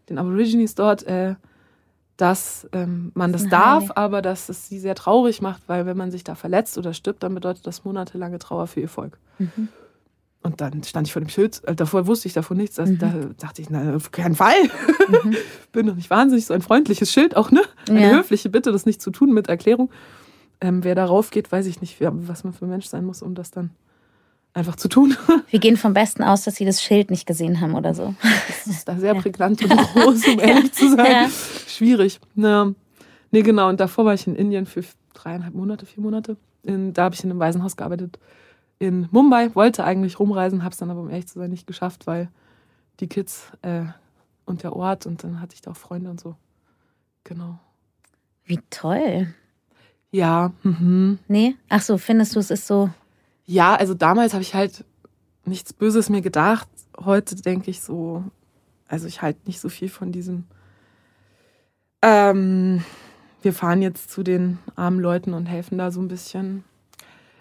[0.08, 1.34] den Aborigines dort, äh,
[2.16, 3.96] dass ähm, man das, das darf, Heilig.
[3.96, 7.24] aber dass es sie sehr traurig macht, weil wenn man sich da verletzt oder stirbt,
[7.24, 9.18] dann bedeutet das monatelange Trauer für ihr Volk.
[9.38, 9.68] Mhm.
[10.50, 12.78] Und dann stand ich vor dem Schild, äh, davor wusste ich davon nichts.
[12.78, 12.98] Also mhm.
[12.98, 14.62] Da dachte ich, na, auf keinen Fall.
[15.08, 15.36] Mhm.
[15.72, 17.62] Bin doch nicht wahnsinnig, so ein freundliches Schild auch, ne?
[17.88, 18.10] Eine ja.
[18.10, 19.90] höfliche Bitte, das nicht zu tun mit Erklärung.
[20.60, 23.34] Ähm, wer darauf geht, weiß ich nicht, was man für ein Mensch sein muss, um
[23.34, 23.70] das dann
[24.52, 25.16] einfach zu tun.
[25.50, 28.14] Wir gehen vom Besten aus, dass Sie das Schild nicht gesehen haben oder so.
[28.48, 29.20] Das ist da sehr ja.
[29.20, 31.06] prägnant und groß, um ehrlich zu sein.
[31.06, 31.30] Ja.
[31.68, 32.18] Schwierig.
[32.34, 32.74] Na,
[33.30, 33.68] nee, genau.
[33.68, 34.82] Und davor war ich in Indien für
[35.14, 36.36] dreieinhalb Monate, vier Monate.
[36.64, 38.18] In, da habe ich in einem Waisenhaus gearbeitet
[38.80, 42.06] in Mumbai, wollte eigentlich rumreisen, habe es dann aber, um ehrlich zu sein, nicht geschafft,
[42.06, 42.30] weil
[42.98, 43.84] die Kids äh,
[44.46, 46.34] und der Ort und dann hatte ich da auch Freunde und so.
[47.22, 47.58] Genau.
[48.44, 49.32] Wie toll.
[50.10, 50.52] Ja.
[50.62, 51.18] Mhm.
[51.28, 51.56] Nee?
[51.68, 52.90] Ach so, findest du, es ist so.
[53.44, 54.84] Ja, also damals habe ich halt
[55.44, 56.68] nichts Böses mir gedacht.
[56.98, 58.24] Heute denke ich so,
[58.88, 60.44] also ich halte nicht so viel von diesem.
[62.00, 62.82] Ähm,
[63.42, 66.64] wir fahren jetzt zu den armen Leuten und helfen da so ein bisschen.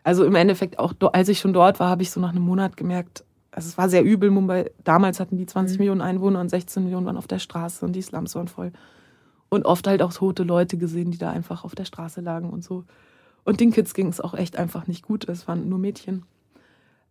[0.04, 2.78] Also im Endeffekt auch, als ich schon dort war, habe ich so nach einem Monat
[2.78, 4.30] gemerkt, also es war sehr übel.
[4.30, 5.80] Mumbai, damals hatten die 20 mhm.
[5.80, 8.72] Millionen Einwohner und 16 Millionen waren auf der Straße und die Slums waren voll.
[9.50, 12.64] Und oft halt auch tote Leute gesehen, die da einfach auf der Straße lagen und
[12.64, 12.86] so.
[13.44, 15.28] Und den Kids ging es auch echt einfach nicht gut.
[15.28, 16.24] Es waren nur Mädchen.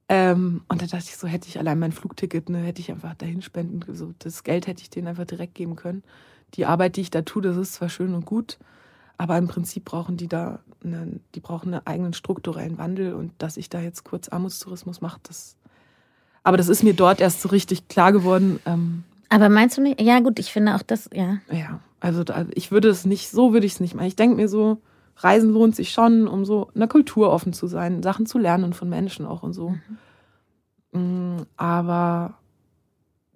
[0.08, 3.14] Ähm, und da dachte ich so, hätte ich allein mein Flugticket, ne, hätte ich einfach
[3.14, 3.80] dahin spenden.
[3.94, 6.02] So, das Geld hätte ich denen einfach direkt geben können.
[6.54, 8.58] Die Arbeit, die ich da tue, das ist zwar schön und gut,
[9.18, 13.56] aber im Prinzip brauchen die da, eine, die brauchen einen eigenen strukturellen Wandel und dass
[13.56, 15.56] ich da jetzt kurz Armutstourismus mache, das.
[16.44, 18.60] Aber das ist mir dort erst so richtig klar geworden.
[18.64, 20.00] Ähm, aber meinst du nicht?
[20.00, 21.38] Ja, gut, ich finde auch das, ja.
[21.50, 24.06] Ja, also da, ich würde es nicht, so würde ich es nicht machen.
[24.06, 24.78] Ich denke mir so,
[25.16, 28.88] Reisen lohnt sich schon, um so einer Kultur offen zu sein, Sachen zu lernen von
[28.88, 29.74] Menschen auch und so.
[30.92, 31.44] Mhm.
[31.56, 32.34] Aber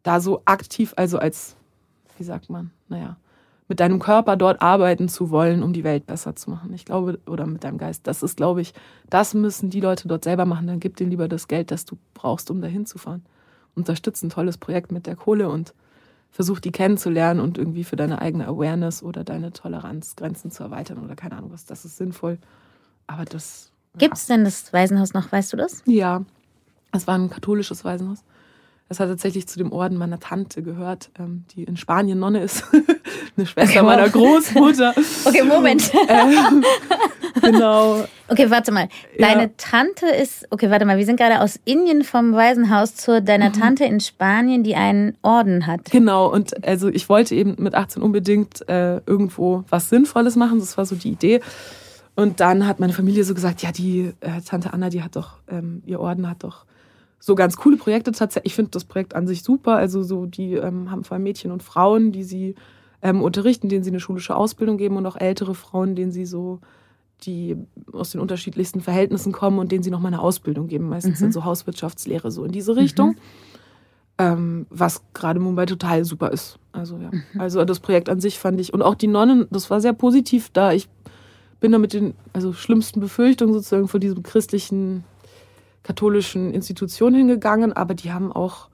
[0.04, 1.56] da so aktiv, also als,
[2.18, 3.16] wie sagt man, naja,
[3.72, 6.74] mit deinem Körper dort arbeiten zu wollen, um die Welt besser zu machen.
[6.74, 8.74] Ich glaube, oder mit deinem Geist, das ist, glaube ich,
[9.08, 10.66] das müssen die Leute dort selber machen.
[10.66, 13.24] Dann gib denen lieber das Geld, das du brauchst, um dahin zu fahren.
[13.74, 15.72] Unterstützt ein tolles Projekt mit der Kohle und
[16.30, 21.16] versuch die kennenzulernen und irgendwie für deine eigene Awareness oder deine Toleranzgrenzen zu erweitern oder
[21.16, 21.64] keine Ahnung was.
[21.64, 22.36] Das ist sinnvoll.
[23.06, 23.72] Aber das.
[23.96, 25.82] Gibt es denn das Waisenhaus noch, weißt du das?
[25.86, 26.26] Ja,
[26.92, 28.22] es war ein katholisches Waisenhaus.
[28.90, 32.64] Es hat tatsächlich zu dem Orden meiner Tante gehört, ähm, die in Spanien Nonne ist.
[33.36, 34.94] Eine Schwester meiner Großmutter.
[35.24, 35.90] okay, Moment.
[36.08, 36.64] Ähm,
[37.40, 38.04] genau.
[38.28, 38.88] Okay, warte mal.
[39.18, 39.50] Deine ja.
[39.56, 43.52] Tante ist, okay, warte mal, wir sind gerade aus Indien vom Waisenhaus zu deiner mhm.
[43.54, 45.90] Tante in Spanien, die einen Orden hat.
[45.90, 50.58] Genau, und also ich wollte eben mit 18 unbedingt äh, irgendwo was Sinnvolles machen.
[50.58, 51.40] Das war so die Idee.
[52.14, 55.38] Und dann hat meine Familie so gesagt, ja, die äh, Tante Anna, die hat doch,
[55.48, 56.66] ähm, ihr Orden hat doch
[57.18, 58.52] so ganz coole Projekte tatsächlich.
[58.52, 59.76] Ich finde das Projekt an sich super.
[59.76, 62.54] Also so, die ähm, haben vor allem Mädchen und Frauen, die sie
[63.02, 66.60] ähm, unterrichten, denen sie eine schulische Ausbildung geben und auch ältere Frauen, denen sie so
[67.22, 67.56] die
[67.92, 70.88] aus den unterschiedlichsten Verhältnissen kommen und denen sie nochmal eine Ausbildung geben.
[70.88, 71.26] Meistens mhm.
[71.26, 73.10] in so Hauswirtschaftslehre, so in diese Richtung.
[73.10, 73.16] Mhm.
[74.18, 76.58] Ähm, was gerade Mumbai total super ist.
[76.72, 77.10] Also ja.
[77.12, 77.40] Mhm.
[77.40, 78.74] Also das Projekt an sich fand ich.
[78.74, 80.72] Und auch die Nonnen, das war sehr positiv da.
[80.72, 80.88] Ich
[81.60, 85.04] bin da mit den also schlimmsten Befürchtungen sozusagen vor diesem christlichen
[85.82, 88.68] katholischen Institutionen hingegangen, aber die haben auch,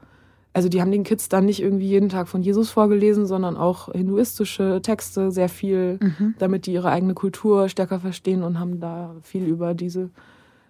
[0.58, 3.92] also die haben den Kids dann nicht irgendwie jeden Tag von Jesus vorgelesen, sondern auch
[3.92, 6.34] hinduistische Texte, sehr viel, mhm.
[6.40, 10.10] damit die ihre eigene Kultur stärker verstehen und haben da viel über diese,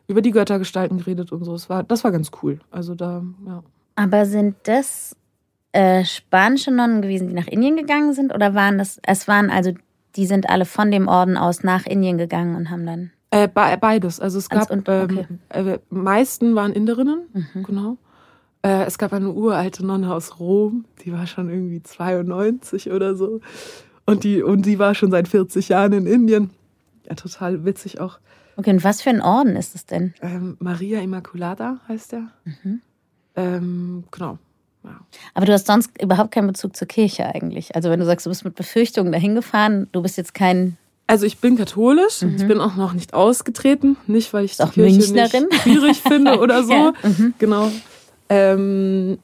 [0.07, 1.53] über die Göttergestalten geredet und so.
[1.53, 2.61] Das war, das war ganz cool.
[2.71, 3.63] Also da, ja.
[3.97, 5.17] Aber sind das
[5.73, 8.35] äh, spanische Nonnen gewesen, die nach Indien gegangen sind?
[8.35, 9.73] Oder waren das, es waren also,
[10.17, 13.11] die sind alle von dem Orden aus nach Indien gegangen und haben dann.
[13.31, 14.21] Äh, beides.
[14.21, 15.27] Also es gab, und, okay.
[15.49, 17.63] ähm, äh, meisten waren Inderinnen, mhm.
[17.63, 17.97] genau.
[18.63, 23.41] Äh, es gab eine uralte Nonne aus Rom, die war schon irgendwie 92 oder so.
[24.05, 26.51] Und die, und die war schon seit 40 Jahren in Indien.
[27.09, 28.19] Ja, total witzig auch.
[28.57, 30.15] Okay, und was für ein Orden ist es denn?
[30.21, 32.31] Ähm, Maria Immaculata heißt der.
[32.45, 32.81] Mhm.
[33.37, 34.39] Ähm, genau.
[34.83, 35.01] Ja.
[35.35, 37.77] Aber du hast sonst überhaupt keinen Bezug zur Kirche eigentlich.
[37.77, 40.77] Also wenn du sagst, du bist mit Befürchtungen dahin gefahren, du bist jetzt kein
[41.11, 42.37] also ich bin katholisch, mhm.
[42.37, 45.47] ich bin auch noch nicht ausgetreten, nicht weil ich die Kirche Münchnerin.
[45.51, 46.73] nicht schwierig finde oder so.
[46.73, 46.93] ja.
[47.03, 47.33] mhm.
[47.39, 47.73] Genau.
[48.29, 49.19] Ähm,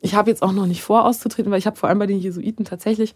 [0.00, 2.18] ich habe jetzt auch noch nicht vor auszutreten, weil ich habe vor allem bei den
[2.18, 3.14] Jesuiten tatsächlich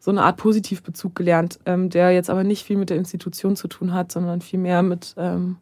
[0.00, 3.68] so eine Art Positivbezug gelernt, ähm, der jetzt aber nicht viel mit der Institution zu
[3.68, 5.56] tun hat, sondern viel mehr mit ähm,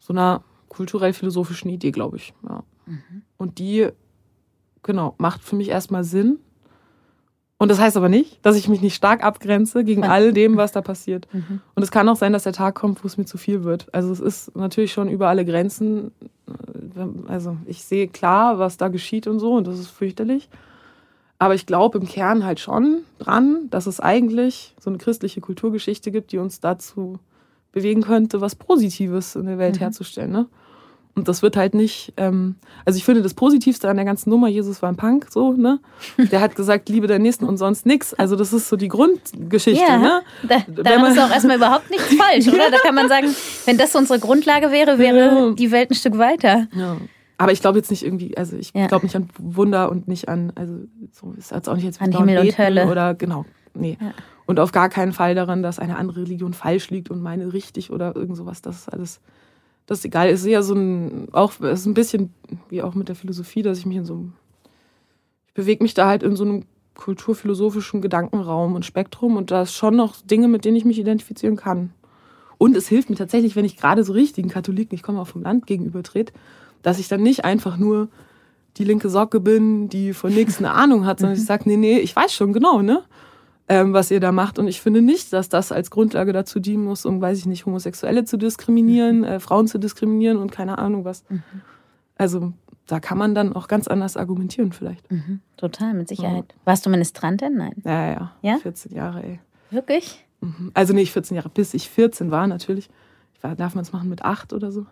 [0.00, 2.34] so einer kulturell-philosophischen Idee, glaube ich.
[2.46, 2.62] Ja.
[2.86, 3.22] Mhm.
[3.38, 3.88] Und die,
[4.82, 6.38] genau, macht für mich erstmal Sinn.
[7.56, 10.72] Und das heißt aber nicht, dass ich mich nicht stark abgrenze gegen all dem, was
[10.72, 11.28] da passiert.
[11.32, 11.60] Mhm.
[11.74, 13.86] Und es kann auch sein, dass der Tag kommt, wo es mir zu viel wird.
[13.94, 16.10] Also es ist natürlich schon über alle Grenzen.
[17.26, 20.48] Also ich sehe klar, was da geschieht und so, und das ist fürchterlich.
[21.38, 26.10] Aber ich glaube im Kern halt schon dran, dass es eigentlich so eine christliche Kulturgeschichte
[26.10, 27.18] gibt, die uns dazu
[27.72, 29.80] bewegen könnte, was Positives in der Welt mhm.
[29.80, 30.30] herzustellen.
[30.30, 30.46] Ne?
[31.16, 34.48] Und das wird halt nicht, ähm, also ich finde das Positivste an der ganzen Nummer,
[34.48, 35.78] Jesus war ein Punk, so, ne?
[36.32, 38.14] Der hat gesagt, liebe deinen Nächsten und sonst nix.
[38.14, 40.22] Also das ist so die Grundgeschichte, ja, ne?
[40.42, 42.68] Da, daran ist auch erstmal überhaupt nichts falsch, oder?
[42.70, 43.28] Da kann man sagen,
[43.64, 45.50] wenn das unsere Grundlage wäre, wäre ja.
[45.52, 46.66] die Welt ein Stück weiter.
[46.74, 46.96] Ja.
[47.38, 48.88] Aber ich glaube jetzt nicht irgendwie, also ich ja.
[48.88, 50.74] glaube nicht an Wunder und nicht an, also
[51.12, 53.98] so ist jetzt auch nicht jetzt an Himmel und Hölle oder genau, nee.
[54.00, 54.12] Ja.
[54.46, 57.90] Und auf gar keinen Fall daran, dass eine andere Religion falsch liegt und meine richtig
[57.90, 58.62] oder irgend sowas.
[58.62, 59.20] Das ist alles
[59.86, 60.28] das ist egal.
[60.28, 62.32] Es ist ja so ein, auch, es ist ein bisschen
[62.68, 64.32] wie auch mit der Philosophie, dass ich mich in so einem,
[65.46, 69.74] ich bewege mich da halt in so einem kulturphilosophischen Gedankenraum und Spektrum und da ist
[69.74, 71.92] schon noch Dinge, mit denen ich mich identifizieren kann.
[72.56, 75.42] Und es hilft mir tatsächlich, wenn ich gerade so richtigen Katholiken, ich komme auch vom
[75.42, 76.32] Land gegenübertrete,
[76.82, 78.08] dass ich dann nicht einfach nur
[78.76, 81.98] die linke Socke bin, die von nichts eine Ahnung hat, sondern ich sage, nee, nee,
[81.98, 83.02] ich weiß schon genau, ne?
[83.68, 84.58] Ähm, was ihr da macht.
[84.58, 87.66] Und ich finde nicht, dass das als Grundlage dazu dienen muss, um, weiß ich nicht,
[87.66, 89.24] Homosexuelle zu diskriminieren, mhm.
[89.24, 91.24] äh, Frauen zu diskriminieren und keine Ahnung was.
[91.28, 91.42] Mhm.
[92.16, 92.52] Also
[92.86, 95.10] da kann man dann auch ganz anders argumentieren vielleicht.
[95.10, 95.40] Mhm.
[95.56, 96.44] Total, mit Sicherheit.
[96.48, 96.60] Ja.
[96.66, 97.56] Warst du Ministrantin?
[97.56, 97.74] Nein.
[97.84, 98.58] Ja, ja, ja.
[98.58, 99.40] 14 Jahre, ey.
[99.70, 100.24] Wirklich?
[100.40, 100.70] Mhm.
[100.74, 102.90] Also nicht 14 Jahre, bis ich 14 war natürlich.
[103.34, 104.86] Ich war, darf man es machen mit 8 oder so?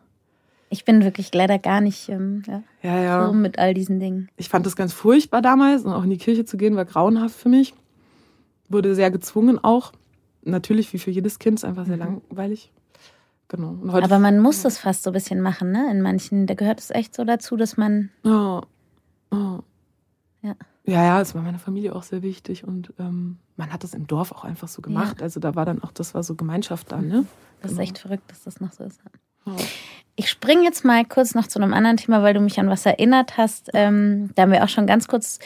[0.71, 3.33] Ich bin wirklich leider gar nicht ähm, ja, ja, ja.
[3.33, 4.31] mit all diesen Dingen.
[4.39, 7.39] Ich fand das ganz furchtbar damals und auch in die Kirche zu gehen war grauenhaft
[7.39, 7.75] für mich
[8.73, 9.93] wurde sehr gezwungen auch.
[10.43, 12.21] Natürlich, wie für jedes Kind, ist einfach sehr mhm.
[12.31, 12.73] langweilig.
[13.49, 13.77] Genau.
[13.93, 15.91] Aber man muss das fast so ein bisschen machen, ne?
[15.91, 18.11] In manchen, da gehört es echt so dazu, dass man.
[18.25, 18.63] Oh.
[19.31, 19.61] Oh.
[20.41, 20.55] Ja.
[20.85, 24.07] Ja, ja, es war meiner Familie auch sehr wichtig und ähm, man hat das im
[24.07, 25.19] Dorf auch einfach so gemacht.
[25.19, 25.25] Ja.
[25.25, 27.25] Also da war dann auch, das war so Gemeinschaft dann, ne?
[27.61, 27.83] Das genau.
[27.83, 29.01] ist echt verrückt, dass das noch so ist.
[29.47, 29.53] Ja.
[30.17, 32.85] Ich springe jetzt mal kurz noch zu einem anderen Thema, weil du mich an was
[32.85, 33.71] erinnert hast.
[33.75, 35.39] Ähm, da haben wir auch schon ganz kurz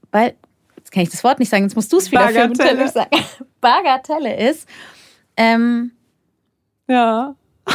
[0.79, 2.89] jetzt kann ich das Wort nicht sagen, jetzt musst du es wieder Bagatelle.
[2.89, 3.11] sagen.
[3.61, 4.67] Bagatelle ist.
[5.37, 5.93] Ähm,
[6.89, 7.35] ja.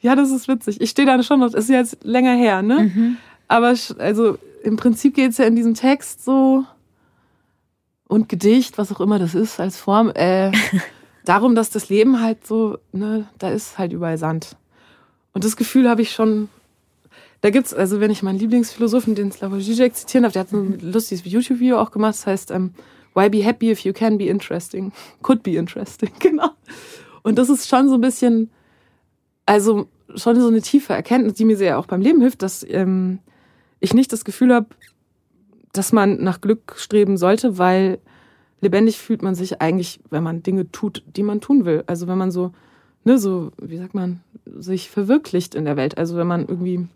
[0.00, 0.80] ja, das ist witzig.
[0.80, 2.90] Ich stehe da schon noch, das ist jetzt länger her, ne?
[2.94, 3.16] Mhm.
[3.48, 6.64] Aber also im Prinzip geht es ja in diesem Text so
[8.08, 10.52] und Gedicht, was auch immer das ist als Form, äh,
[11.24, 14.56] darum, dass das Leben halt so, ne, da ist halt überall Sand.
[15.32, 16.48] Und das Gefühl habe ich schon,
[17.40, 20.78] da gibt's, also wenn ich meinen Lieblingsphilosophen, den Slavoj Žižek zitieren darf, der hat ein
[20.80, 22.74] lustiges YouTube-Video auch gemacht, das heißt, ähm,
[23.14, 24.92] Why be happy if you can be interesting?
[25.22, 26.50] Could be interesting, genau.
[27.22, 28.50] Und das ist schon so ein bisschen,
[29.46, 33.20] also schon so eine tiefe Erkenntnis, die mir sehr auch beim Leben hilft, dass ähm,
[33.80, 34.66] ich nicht das Gefühl habe,
[35.74, 37.98] dass man nach Glück streben sollte, weil
[38.60, 41.84] lebendig fühlt man sich eigentlich, wenn man Dinge tut, die man tun will.
[41.86, 42.52] Also wenn man so,
[43.04, 45.98] ne, so, wie sagt man, sich verwirklicht in der Welt.
[45.98, 46.86] Also wenn man irgendwie,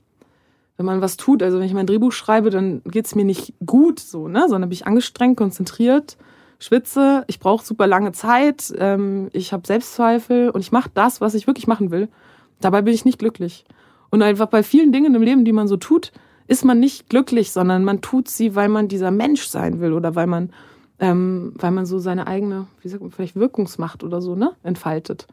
[0.76, 3.98] wenn man was tut, also wenn ich mein Drehbuch schreibe, dann geht's mir nicht gut
[3.98, 6.16] so, ne, sondern bin ich angestrengt, konzentriert,
[6.60, 11.34] schwitze, ich brauche super lange Zeit, ähm, ich habe Selbstzweifel und ich mache das, was
[11.34, 12.08] ich wirklich machen will.
[12.60, 13.64] Dabei bin ich nicht glücklich.
[14.10, 16.12] Und einfach bei vielen Dingen im Leben, die man so tut,
[16.48, 20.14] ist man nicht glücklich, sondern man tut sie, weil man dieser Mensch sein will oder
[20.16, 20.50] weil man,
[20.98, 25.26] ähm, weil man so seine eigene, wie sagt man, vielleicht Wirkungsmacht oder so, ne, entfaltet.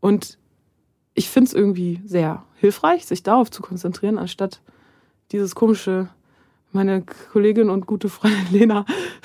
[0.00, 0.38] Und
[1.14, 4.60] ich finde es irgendwie sehr hilfreich, sich darauf zu konzentrieren, anstatt
[5.32, 6.08] dieses komische,
[6.72, 8.84] meine Kollegin und gute Freundin Lena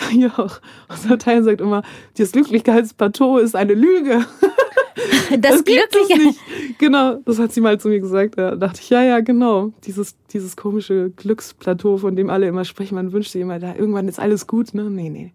[0.09, 1.83] hier auch aus Latein sagt immer,
[2.17, 4.25] das Glücklichkeitsplateau ist eine Lüge.
[5.31, 6.17] Das, das Glückliche.
[6.17, 6.39] Nicht.
[6.77, 8.37] Genau, das hat sie mal zu mir gesagt.
[8.37, 9.73] Da dachte ich, ja, ja, genau.
[9.85, 14.07] Dieses, dieses komische Glücksplateau, von dem alle immer sprechen, man wünscht sich immer, da irgendwann
[14.07, 14.89] ist alles gut, ne?
[14.89, 15.33] Nee, nee.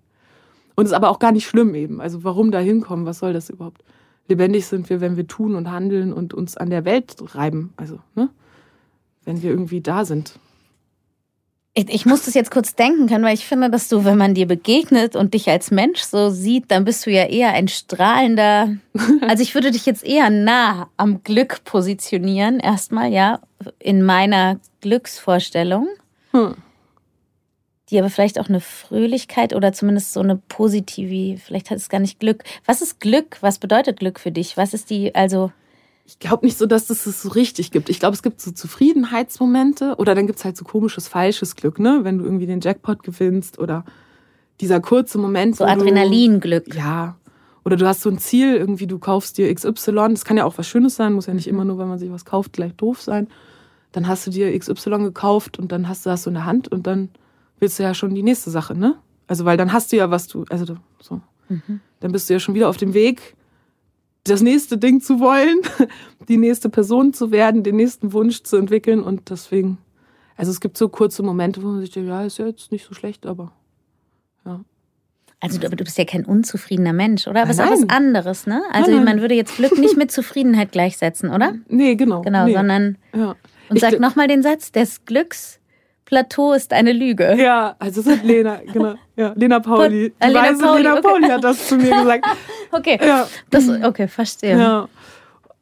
[0.77, 2.01] Und ist aber auch gar nicht schlimm eben.
[2.01, 3.05] Also warum da hinkommen?
[3.05, 3.83] Was soll das überhaupt?
[4.29, 7.73] Lebendig sind wir, wenn wir tun und handeln und uns an der Welt reiben.
[7.77, 8.31] Also, ne?
[9.25, 10.38] Wenn wir irgendwie da sind.
[11.72, 14.35] Ich, ich muss das jetzt kurz denken können, weil ich finde, dass du, wenn man
[14.35, 18.76] dir begegnet und dich als Mensch so sieht, dann bist du ja eher ein strahlender.
[19.20, 23.38] Also ich würde dich jetzt eher nah am Glück positionieren, erstmal, ja,
[23.78, 25.88] in meiner Glücksvorstellung.
[26.33, 26.56] Hm.
[27.90, 32.00] Die aber vielleicht auch eine Fröhlichkeit oder zumindest so eine positive, vielleicht hat es gar
[32.00, 32.42] nicht Glück.
[32.64, 33.37] Was ist Glück?
[33.40, 34.56] Was bedeutet Glück für dich?
[34.56, 35.52] Was ist die, also
[36.11, 37.88] ich glaube nicht so, dass es das so richtig gibt.
[37.88, 41.79] Ich glaube, es gibt so Zufriedenheitsmomente oder dann gibt es halt so komisches, falsches Glück,
[41.79, 42.01] ne?
[42.03, 43.85] Wenn du irgendwie den Jackpot gewinnst oder
[44.61, 45.55] dieser kurze Moment.
[45.55, 46.75] So Adrenalinglück.
[46.75, 47.16] Ja.
[47.64, 50.09] Oder du hast so ein Ziel, irgendwie du kaufst dir XY.
[50.11, 52.11] Das kann ja auch was Schönes sein, muss ja nicht immer nur, wenn man sich
[52.11, 53.29] was kauft, gleich doof sein.
[53.92, 56.66] Dann hast du dir XY gekauft und dann hast du das so in der Hand
[56.66, 57.11] und dann
[57.61, 58.96] willst du ja schon die nächste Sache, ne?
[59.29, 61.20] Also, weil dann hast du ja was du, also so.
[61.49, 61.81] Mhm.
[62.01, 63.37] Dann bist du ja schon wieder auf dem Weg
[64.24, 65.61] das nächste Ding zu wollen,
[66.28, 69.78] die nächste Person zu werden, den nächsten Wunsch zu entwickeln und deswegen,
[70.37, 72.87] also es gibt so kurze Momente, wo man sich denkt, ja, ist ja jetzt nicht
[72.87, 73.52] so schlecht, aber
[74.44, 74.61] ja.
[75.42, 77.42] Also du, du bist ja kein unzufriedener Mensch, oder?
[77.42, 78.62] Aber es ist auch was anderes, ne?
[78.72, 79.16] Also nein, nein.
[79.16, 81.54] man würde jetzt Glück nicht mit Zufriedenheit gleichsetzen, oder?
[81.68, 82.20] Nee, genau.
[82.20, 82.52] Genau, nee.
[82.52, 83.37] sondern ja.
[83.70, 85.60] und sag nochmal den Satz, des Glücks
[86.11, 87.37] Plateau ist eine Lüge.
[87.37, 88.94] Ja, also das hat Lena, genau.
[89.14, 89.88] Ja, Lena Pauli.
[89.88, 91.03] Die äh, Lena Pauli, Lena okay.
[91.03, 92.27] Pauli hat das zu mir gesagt.
[92.73, 92.99] okay.
[93.01, 93.29] Ja.
[93.49, 94.59] Das, okay, verstehe.
[94.59, 94.88] Ja.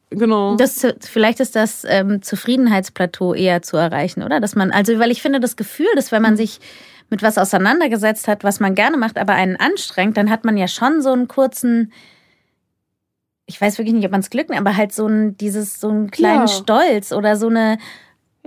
[0.09, 0.57] Genau.
[0.57, 4.41] Das, vielleicht ist das ähm, Zufriedenheitsplateau eher zu erreichen, oder?
[4.41, 6.61] Dass man, also, weil ich finde das Gefühl, dass wenn man sich
[7.11, 10.67] mit was auseinandergesetzt hat, was man gerne macht, aber einen anstrengt, dann hat man ja
[10.67, 11.93] schon so einen kurzen,
[13.45, 15.91] ich weiß wirklich nicht, ob man es Glück nennt, aber halt so ein, dieses, so
[15.91, 16.49] einen kleinen Ja.
[16.49, 17.77] Stolz oder so eine,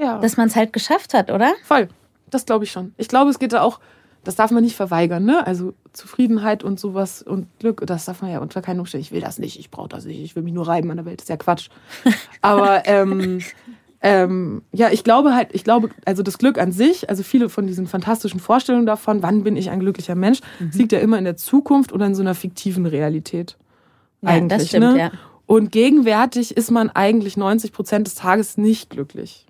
[0.01, 0.19] Ja.
[0.19, 1.53] dass man es halt geschafft hat, oder?
[1.63, 1.87] Voll.
[2.29, 2.93] Das glaube ich schon.
[2.97, 3.79] Ich glaube, es geht da auch,
[4.23, 5.45] das darf man nicht verweigern, ne?
[5.45, 9.03] Also Zufriedenheit und sowas und Glück, das darf man ja unter keinen Umständen.
[9.05, 11.05] Ich will das nicht, ich brauche das nicht, ich will mich nur reiben an der
[11.05, 11.19] Welt.
[11.19, 11.69] Das ist ja Quatsch.
[12.41, 13.41] Aber ähm,
[14.01, 17.67] ähm, ja, ich glaube halt, ich glaube, also das Glück an sich, also viele von
[17.67, 20.71] diesen fantastischen Vorstellungen davon, wann bin ich ein glücklicher Mensch, Mhm.
[20.73, 23.57] liegt ja immer in der Zukunft oder in so einer fiktiven Realität.
[24.23, 24.99] eigentlich, das stimmt, ne?
[24.99, 25.11] ja.
[25.47, 29.45] Und gegenwärtig ist man eigentlich 90 Prozent des Tages nicht glücklich.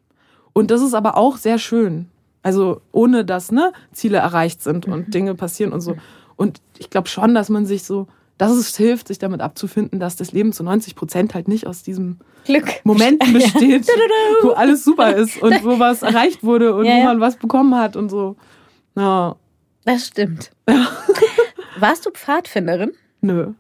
[0.54, 2.08] Und das ist aber auch sehr schön.
[2.44, 4.94] Also ohne dass ne, Ziele erreicht sind Mhm.
[4.94, 5.96] und Dinge passieren und so.
[6.36, 10.16] Und ich glaube schon, dass man sich so, dass es hilft, sich damit abzufinden, dass
[10.16, 12.68] das Leben zu 90 Prozent halt nicht aus diesem Glück.
[12.84, 13.88] Moment besteht,
[14.42, 17.06] wo alles super ist und wo was erreicht wurde und Ja, wo ja.
[17.06, 18.36] man was bekommen hat und so.
[18.96, 19.36] Ja,
[19.86, 20.52] Das stimmt.
[21.80, 22.92] Warst du Pfadfinderin?
[23.22, 23.54] nö.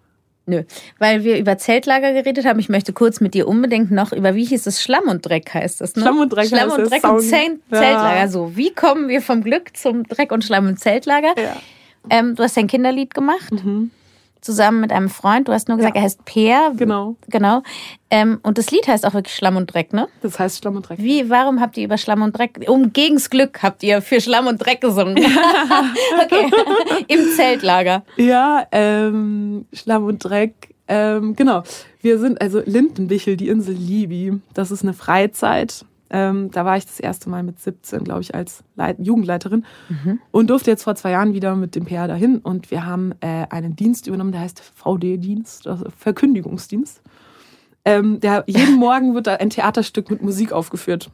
[0.48, 0.64] Nö,
[0.98, 2.60] weil wir über Zeltlager geredet haben.
[2.60, 5.82] Ich möchte kurz mit dir unbedingt noch über, wie hieß es, Schlamm und Dreck heißt
[5.82, 6.02] das, ne?
[6.02, 6.90] Schlamm und Dreck Schlamm heißt und.
[6.92, 7.22] Dreck und.
[7.22, 7.78] Zelt Ja.
[7.80, 8.28] Zeltlager.
[8.28, 11.34] So, wie kommen wir vom Glück zum Dreck und Schlamm und Zeltlager?
[11.38, 11.56] Ja.
[12.10, 13.92] Ähm, du hast ein Kinderlied gemacht, Mhm.
[14.42, 15.48] Zusammen mit einem Freund.
[15.48, 16.02] Du hast nur gesagt, Ja.
[16.02, 16.74] er heißt Peer.
[16.76, 17.16] Genau.
[17.30, 17.62] Genau.
[18.10, 20.08] Ähm, und das Lied heißt auch wirklich Schlamm und Dreck, ne?
[20.22, 21.00] Das heißt Schlamm und Dreck.
[21.00, 24.48] Wie, warum habt ihr über Schlamm und Dreck, um gegens Glück habt ihr für Schlamm
[24.48, 25.18] und Dreck gesungen?
[26.24, 26.50] okay.
[27.08, 28.04] Im Zeltlager.
[28.18, 30.70] Ja, ähm, Schlamm und Dreck.
[30.88, 31.64] Ähm, genau.
[32.02, 34.34] Wir sind also Lindenbichel, die Insel Libi.
[34.54, 35.86] Das ist eine Freizeit.
[36.14, 39.66] Ähm, da war ich das erste Mal mit 17, glaube ich, als Leit Jugendleiterin
[40.32, 42.40] und durfte jetzt vor zwei Jahren wieder mit dem PR dahin.
[42.40, 47.02] Und wir haben äh, einen Dienst übernommen, der heißt VD-Dienst, also Verkündigungsdienst.
[47.86, 51.10] Ähm, der, jeden Morgen wird da ein Theaterstück mit Musik aufgeführt.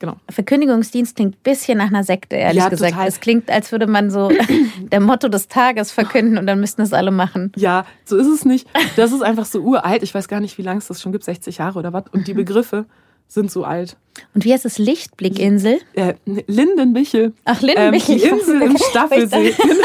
[0.00, 0.16] Genau.
[0.30, 2.92] Verkündigungsdienst klingt ein bisschen nach einer Sekte, ehrlich Ja, gesagt.
[2.92, 3.08] total.
[3.08, 4.30] Es klingt, als würde man so
[4.92, 7.52] der Motto des Tages verkünden und dann müssten es alle machen.
[7.56, 8.68] Ja, so ist es nicht.
[8.96, 10.02] Das ist einfach so uralt.
[10.02, 12.04] Ich weiß gar nicht, wie lange es das schon gibt, 60 Jahre oder was.
[12.12, 12.84] Und die Begriffe
[13.26, 13.96] sind so alt.
[14.34, 14.78] Und wie heißt es?
[14.78, 15.78] Lichtblickinsel?
[15.94, 16.14] Äh,
[16.46, 17.32] Lindenbichel.
[17.44, 18.16] Ach, Ähm, Lindenbichel.
[18.18, 19.52] die Insel im Staffelsee.
[19.56, 19.74] Genau.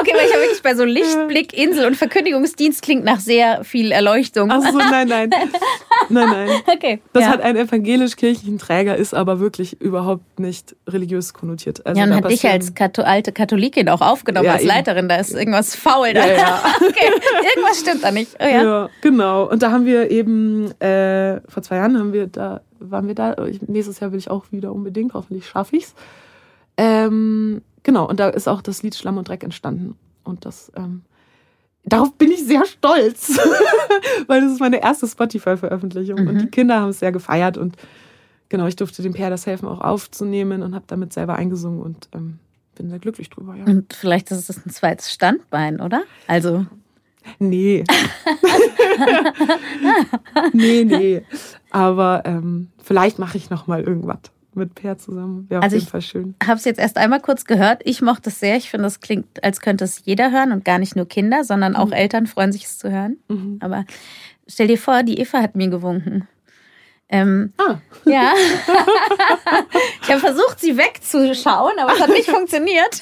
[0.00, 4.50] Okay, weil ich habe wirklich bei so Lichtblickinsel und Verkündigungsdienst klingt nach sehr viel Erleuchtung.
[4.50, 5.30] Ach so, nein, nein.
[6.08, 6.48] Nein, nein.
[6.66, 7.00] Okay.
[7.12, 7.28] Das ja.
[7.30, 11.84] hat einen evangelisch-kirchlichen Träger, ist aber wirklich überhaupt nicht religiös konnotiert.
[11.86, 14.68] Also ja, und hat dich als Kato alte Katholikin auch aufgenommen Ja, als eben.
[14.68, 15.08] Leiterin.
[15.08, 16.12] Da ist irgendwas faul.
[16.12, 16.26] Da.
[16.26, 16.62] Ja.
[16.76, 17.10] Okay,
[17.54, 18.32] irgendwas stimmt da nicht.
[18.40, 18.62] Oh, ja.
[18.62, 18.90] Ja.
[19.00, 19.48] genau.
[19.48, 23.36] Und da haben wir eben, äh, vor zwei Jahren haben wir da, waren wir da,
[23.46, 25.94] ich, nächstes Jahr will ich auch wieder unbedingt, hoffentlich schaffe ich's.
[26.76, 29.96] Ähm, genau, und da ist auch das Lied Schlamm und Dreck entstanden.
[30.24, 31.02] Und das, ähm,
[31.84, 33.38] darauf bin ich sehr stolz,
[34.26, 36.18] weil das ist meine erste Spotify-Veröffentlichung.
[36.26, 36.38] Und Mhm.
[36.38, 37.76] die Kinder haben es sehr gefeiert und
[38.48, 42.08] genau, ich durfte dem Per das helfen, auch aufzunehmen und habe damit selber eingesungen und
[42.14, 42.38] ähm,
[42.76, 43.64] bin sehr glücklich drüber, ja.
[43.64, 46.02] Und vielleicht ist es ein zweites Standbein, oder?
[46.28, 46.64] Also,
[47.38, 47.84] Nee.
[50.52, 51.22] nee, nee.
[51.70, 54.18] Aber ähm, vielleicht mache ich noch mal irgendwas
[54.54, 55.46] mit Per zusammen.
[55.48, 56.34] Wäre auf Also jeden ich- Fall schön.
[56.42, 57.82] habe es jetzt erst einmal kurz gehört.
[57.84, 58.56] Ich mochte es sehr.
[58.56, 61.76] Ich finde, es klingt, als könnte es jeder hören und gar nicht nur Kinder, sondern
[61.76, 63.18] auch Eltern freuen sich, es zu hören.
[63.28, 63.58] Mhm.
[63.60, 63.84] Aber
[64.48, 66.26] stell dir vor, die Eva hat mir gewunken.
[67.10, 68.32] Ähm, Ah, ja.
[70.02, 73.00] ich habe versucht, sie wegzuschauen, aber es hat nicht funktioniert.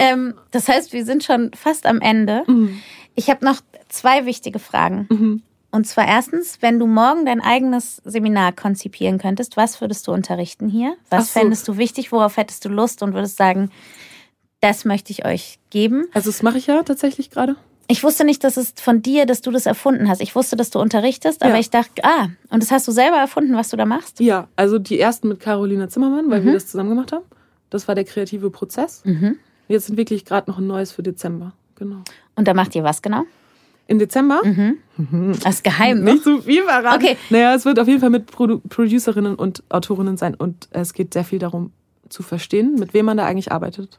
[0.00, 2.44] ähm, das heißt, wir sind schon fast am Ende.
[2.46, 2.80] Mhm.
[3.18, 5.06] Ich habe noch zwei wichtige Fragen.
[5.10, 5.42] Mhm.
[5.72, 10.68] Und zwar erstens, wenn du morgen dein eigenes Seminar konzipieren könntest, was würdest du unterrichten
[10.68, 10.94] hier?
[11.10, 11.40] Was so.
[11.40, 12.12] fändest du wichtig?
[12.12, 13.70] Worauf hättest du Lust und würdest sagen,
[14.60, 16.06] das möchte ich euch geben?
[16.14, 17.56] also das mache ich ja tatsächlich gerade.
[17.88, 20.20] Ich wusste nicht, dass es von dir, dass du das erfunden hast.
[20.20, 21.60] Ich wusste, dass du unterrichtest, aber Ja.
[21.60, 24.20] ich dachte, ah, und das hast du selber erfunden, was du da machst?
[24.20, 26.46] Ja, also die ersten mit Carolina Zimmermann, weil Mhm.
[26.46, 27.24] wir das zusammen gemacht haben.
[27.70, 29.02] Das war der kreative Prozess.
[29.04, 29.36] Mhm.
[29.68, 31.52] Jetzt entwickle ich gerade noch ein neues für Dezember.
[31.78, 32.02] Genau.
[32.34, 33.24] Und da macht ihr was genau?
[33.86, 34.42] Im Dezember?
[34.44, 35.38] Mhm.
[35.42, 36.12] Das ist geheim, ne?
[36.12, 37.02] Nicht zu viel verraten.
[37.02, 37.16] Okay.
[37.30, 41.14] Naja, es wird auf jeden Fall mit Produ Producerinnen und Autorinnen sein und es geht
[41.14, 41.72] sehr viel darum
[42.08, 43.98] zu verstehen, mit wem man da eigentlich arbeitet.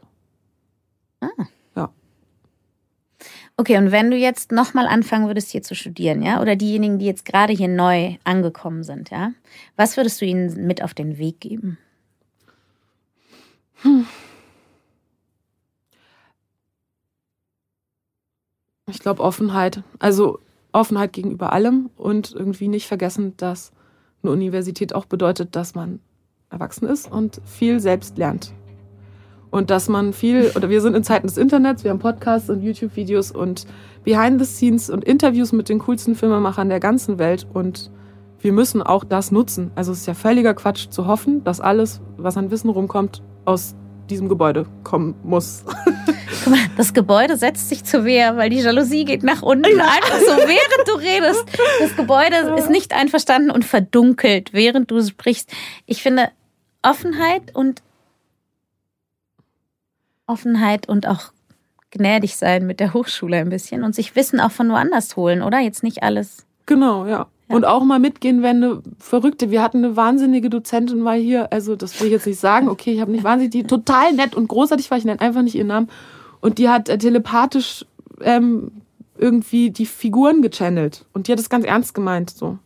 [3.59, 7.05] Okay, und wenn du jetzt nochmal anfangen würdest, hier zu studieren, ja, oder diejenigen, die
[7.05, 9.33] jetzt gerade hier neu angekommen sind, ja,
[9.75, 11.77] was würdest du ihnen mit auf den Weg geben?
[18.89, 19.83] Ich glaube Offenheit.
[19.99, 20.39] Also
[20.71, 23.71] Offenheit gegenüber allem und irgendwie nicht vergessen, dass
[24.21, 25.99] eine Universität auch bedeutet, dass man
[26.49, 28.53] erwachsen ist und viel selbst lernt.
[29.51, 32.61] Und dass man viel, oder wir sind in Zeiten des Internets, wir haben Podcasts und
[32.61, 33.65] YouTube-Videos und
[34.03, 37.89] Behind the Scenes und Interviews mit den coolsten Filmemachern der ganzen Welt und
[38.41, 39.71] wir müssen auch das nutzen.
[39.75, 43.75] Also es ist ja völliger Quatsch zu hoffen, dass alles, was an Wissen rumkommt, aus
[44.09, 45.65] diesem Gebäude kommen muss.
[46.43, 49.79] Guck mal, das Gebäude setzt sich zur Wehr, weil die Jalousie geht nach unten.
[49.79, 51.45] Einfach so, während du redest.
[51.79, 55.51] Das Gebäude ist nicht einverstanden und verdunkelt, während du sprichst.
[55.85, 56.29] Ich finde
[56.81, 57.81] Offenheit und
[60.27, 61.31] Offenheit und auch
[61.91, 65.59] gnädig sein mit der Hochschule ein bisschen und sich Wissen auch von woanders holen, oder?
[65.59, 66.45] Jetzt nicht alles.
[66.65, 67.27] Genau, ja.
[67.49, 67.55] Ja.
[67.55, 71.75] Und auch mal mitgehen, wenn eine Verrückte, wir hatten eine wahnsinnige Dozentin mal hier, also
[71.75, 74.47] das will ich jetzt nicht sagen, okay, ich habe nicht wahnsinnig, die total nett und
[74.47, 75.89] großartig war, ich nenne einfach nicht ihren Namen.
[76.41, 77.85] Und die hat äh, telepathisch
[78.21, 78.71] ähm,
[79.17, 81.05] irgendwie die Figuren gechannelt.
[81.13, 82.57] Und die hat es ganz ernst gemeint, so.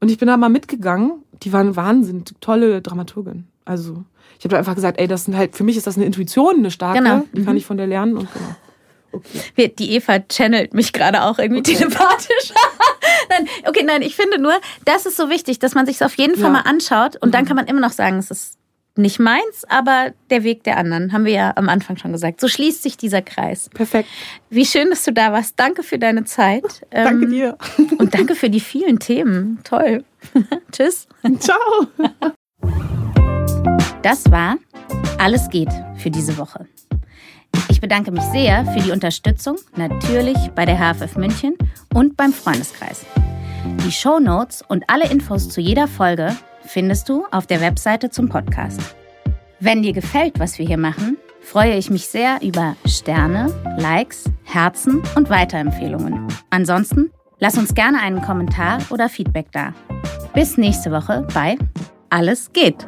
[0.00, 3.46] Und ich bin da mal mitgegangen, die waren Wahnsinn, tolle Dramaturgin.
[3.64, 4.04] Also,
[4.38, 6.70] ich habe einfach gesagt, ey, das sind halt, für mich ist das eine Intuition, eine
[6.70, 7.22] starke, Genau.
[7.32, 8.56] die kann ich von der lernen und genau.
[9.12, 9.72] Okay.
[9.78, 12.52] Die Eva channelt mich gerade auch irgendwie telepathisch.
[13.30, 14.52] nein, okay, nein, ich finde nur,
[14.84, 16.50] das ist so wichtig, dass man sich auf jeden Fall Ja.
[16.50, 18.58] mal anschaut und dann kann man immer noch sagen, es ist
[18.96, 22.40] nicht meins, aber der Weg der anderen, haben wir ja am Anfang schon gesagt.
[22.40, 23.68] So schließt sich dieser Kreis.
[23.74, 24.08] Perfekt.
[24.50, 25.54] Wie schön, dass du da warst.
[25.58, 26.86] Danke für deine Zeit.
[26.90, 27.58] Danke Ähm, dir.
[27.98, 29.58] Und danke für die vielen Themen.
[29.64, 30.04] Toll.
[30.72, 31.08] Tschüss.
[31.40, 31.58] Ciao.
[34.02, 34.56] Das war
[35.18, 36.66] Alles geht für diese Woche.
[37.70, 41.54] Ich bedanke mich sehr für die Unterstützung, natürlich bei der HFF München
[41.94, 43.04] und beim Freundeskreis.
[43.86, 46.36] Die Shownotes und alle Infos zu jeder Folge
[46.66, 48.80] findest du auf der Webseite zum Podcast.
[49.60, 55.02] Wenn dir gefällt, was wir hier machen, freue ich mich sehr über Sterne, Likes, Herzen
[55.14, 56.26] und Weiterempfehlungen.
[56.50, 59.72] Ansonsten lass uns gerne einen Kommentar oder Feedback da.
[60.34, 61.56] Bis nächste Woche bei
[62.10, 62.86] Alles geht.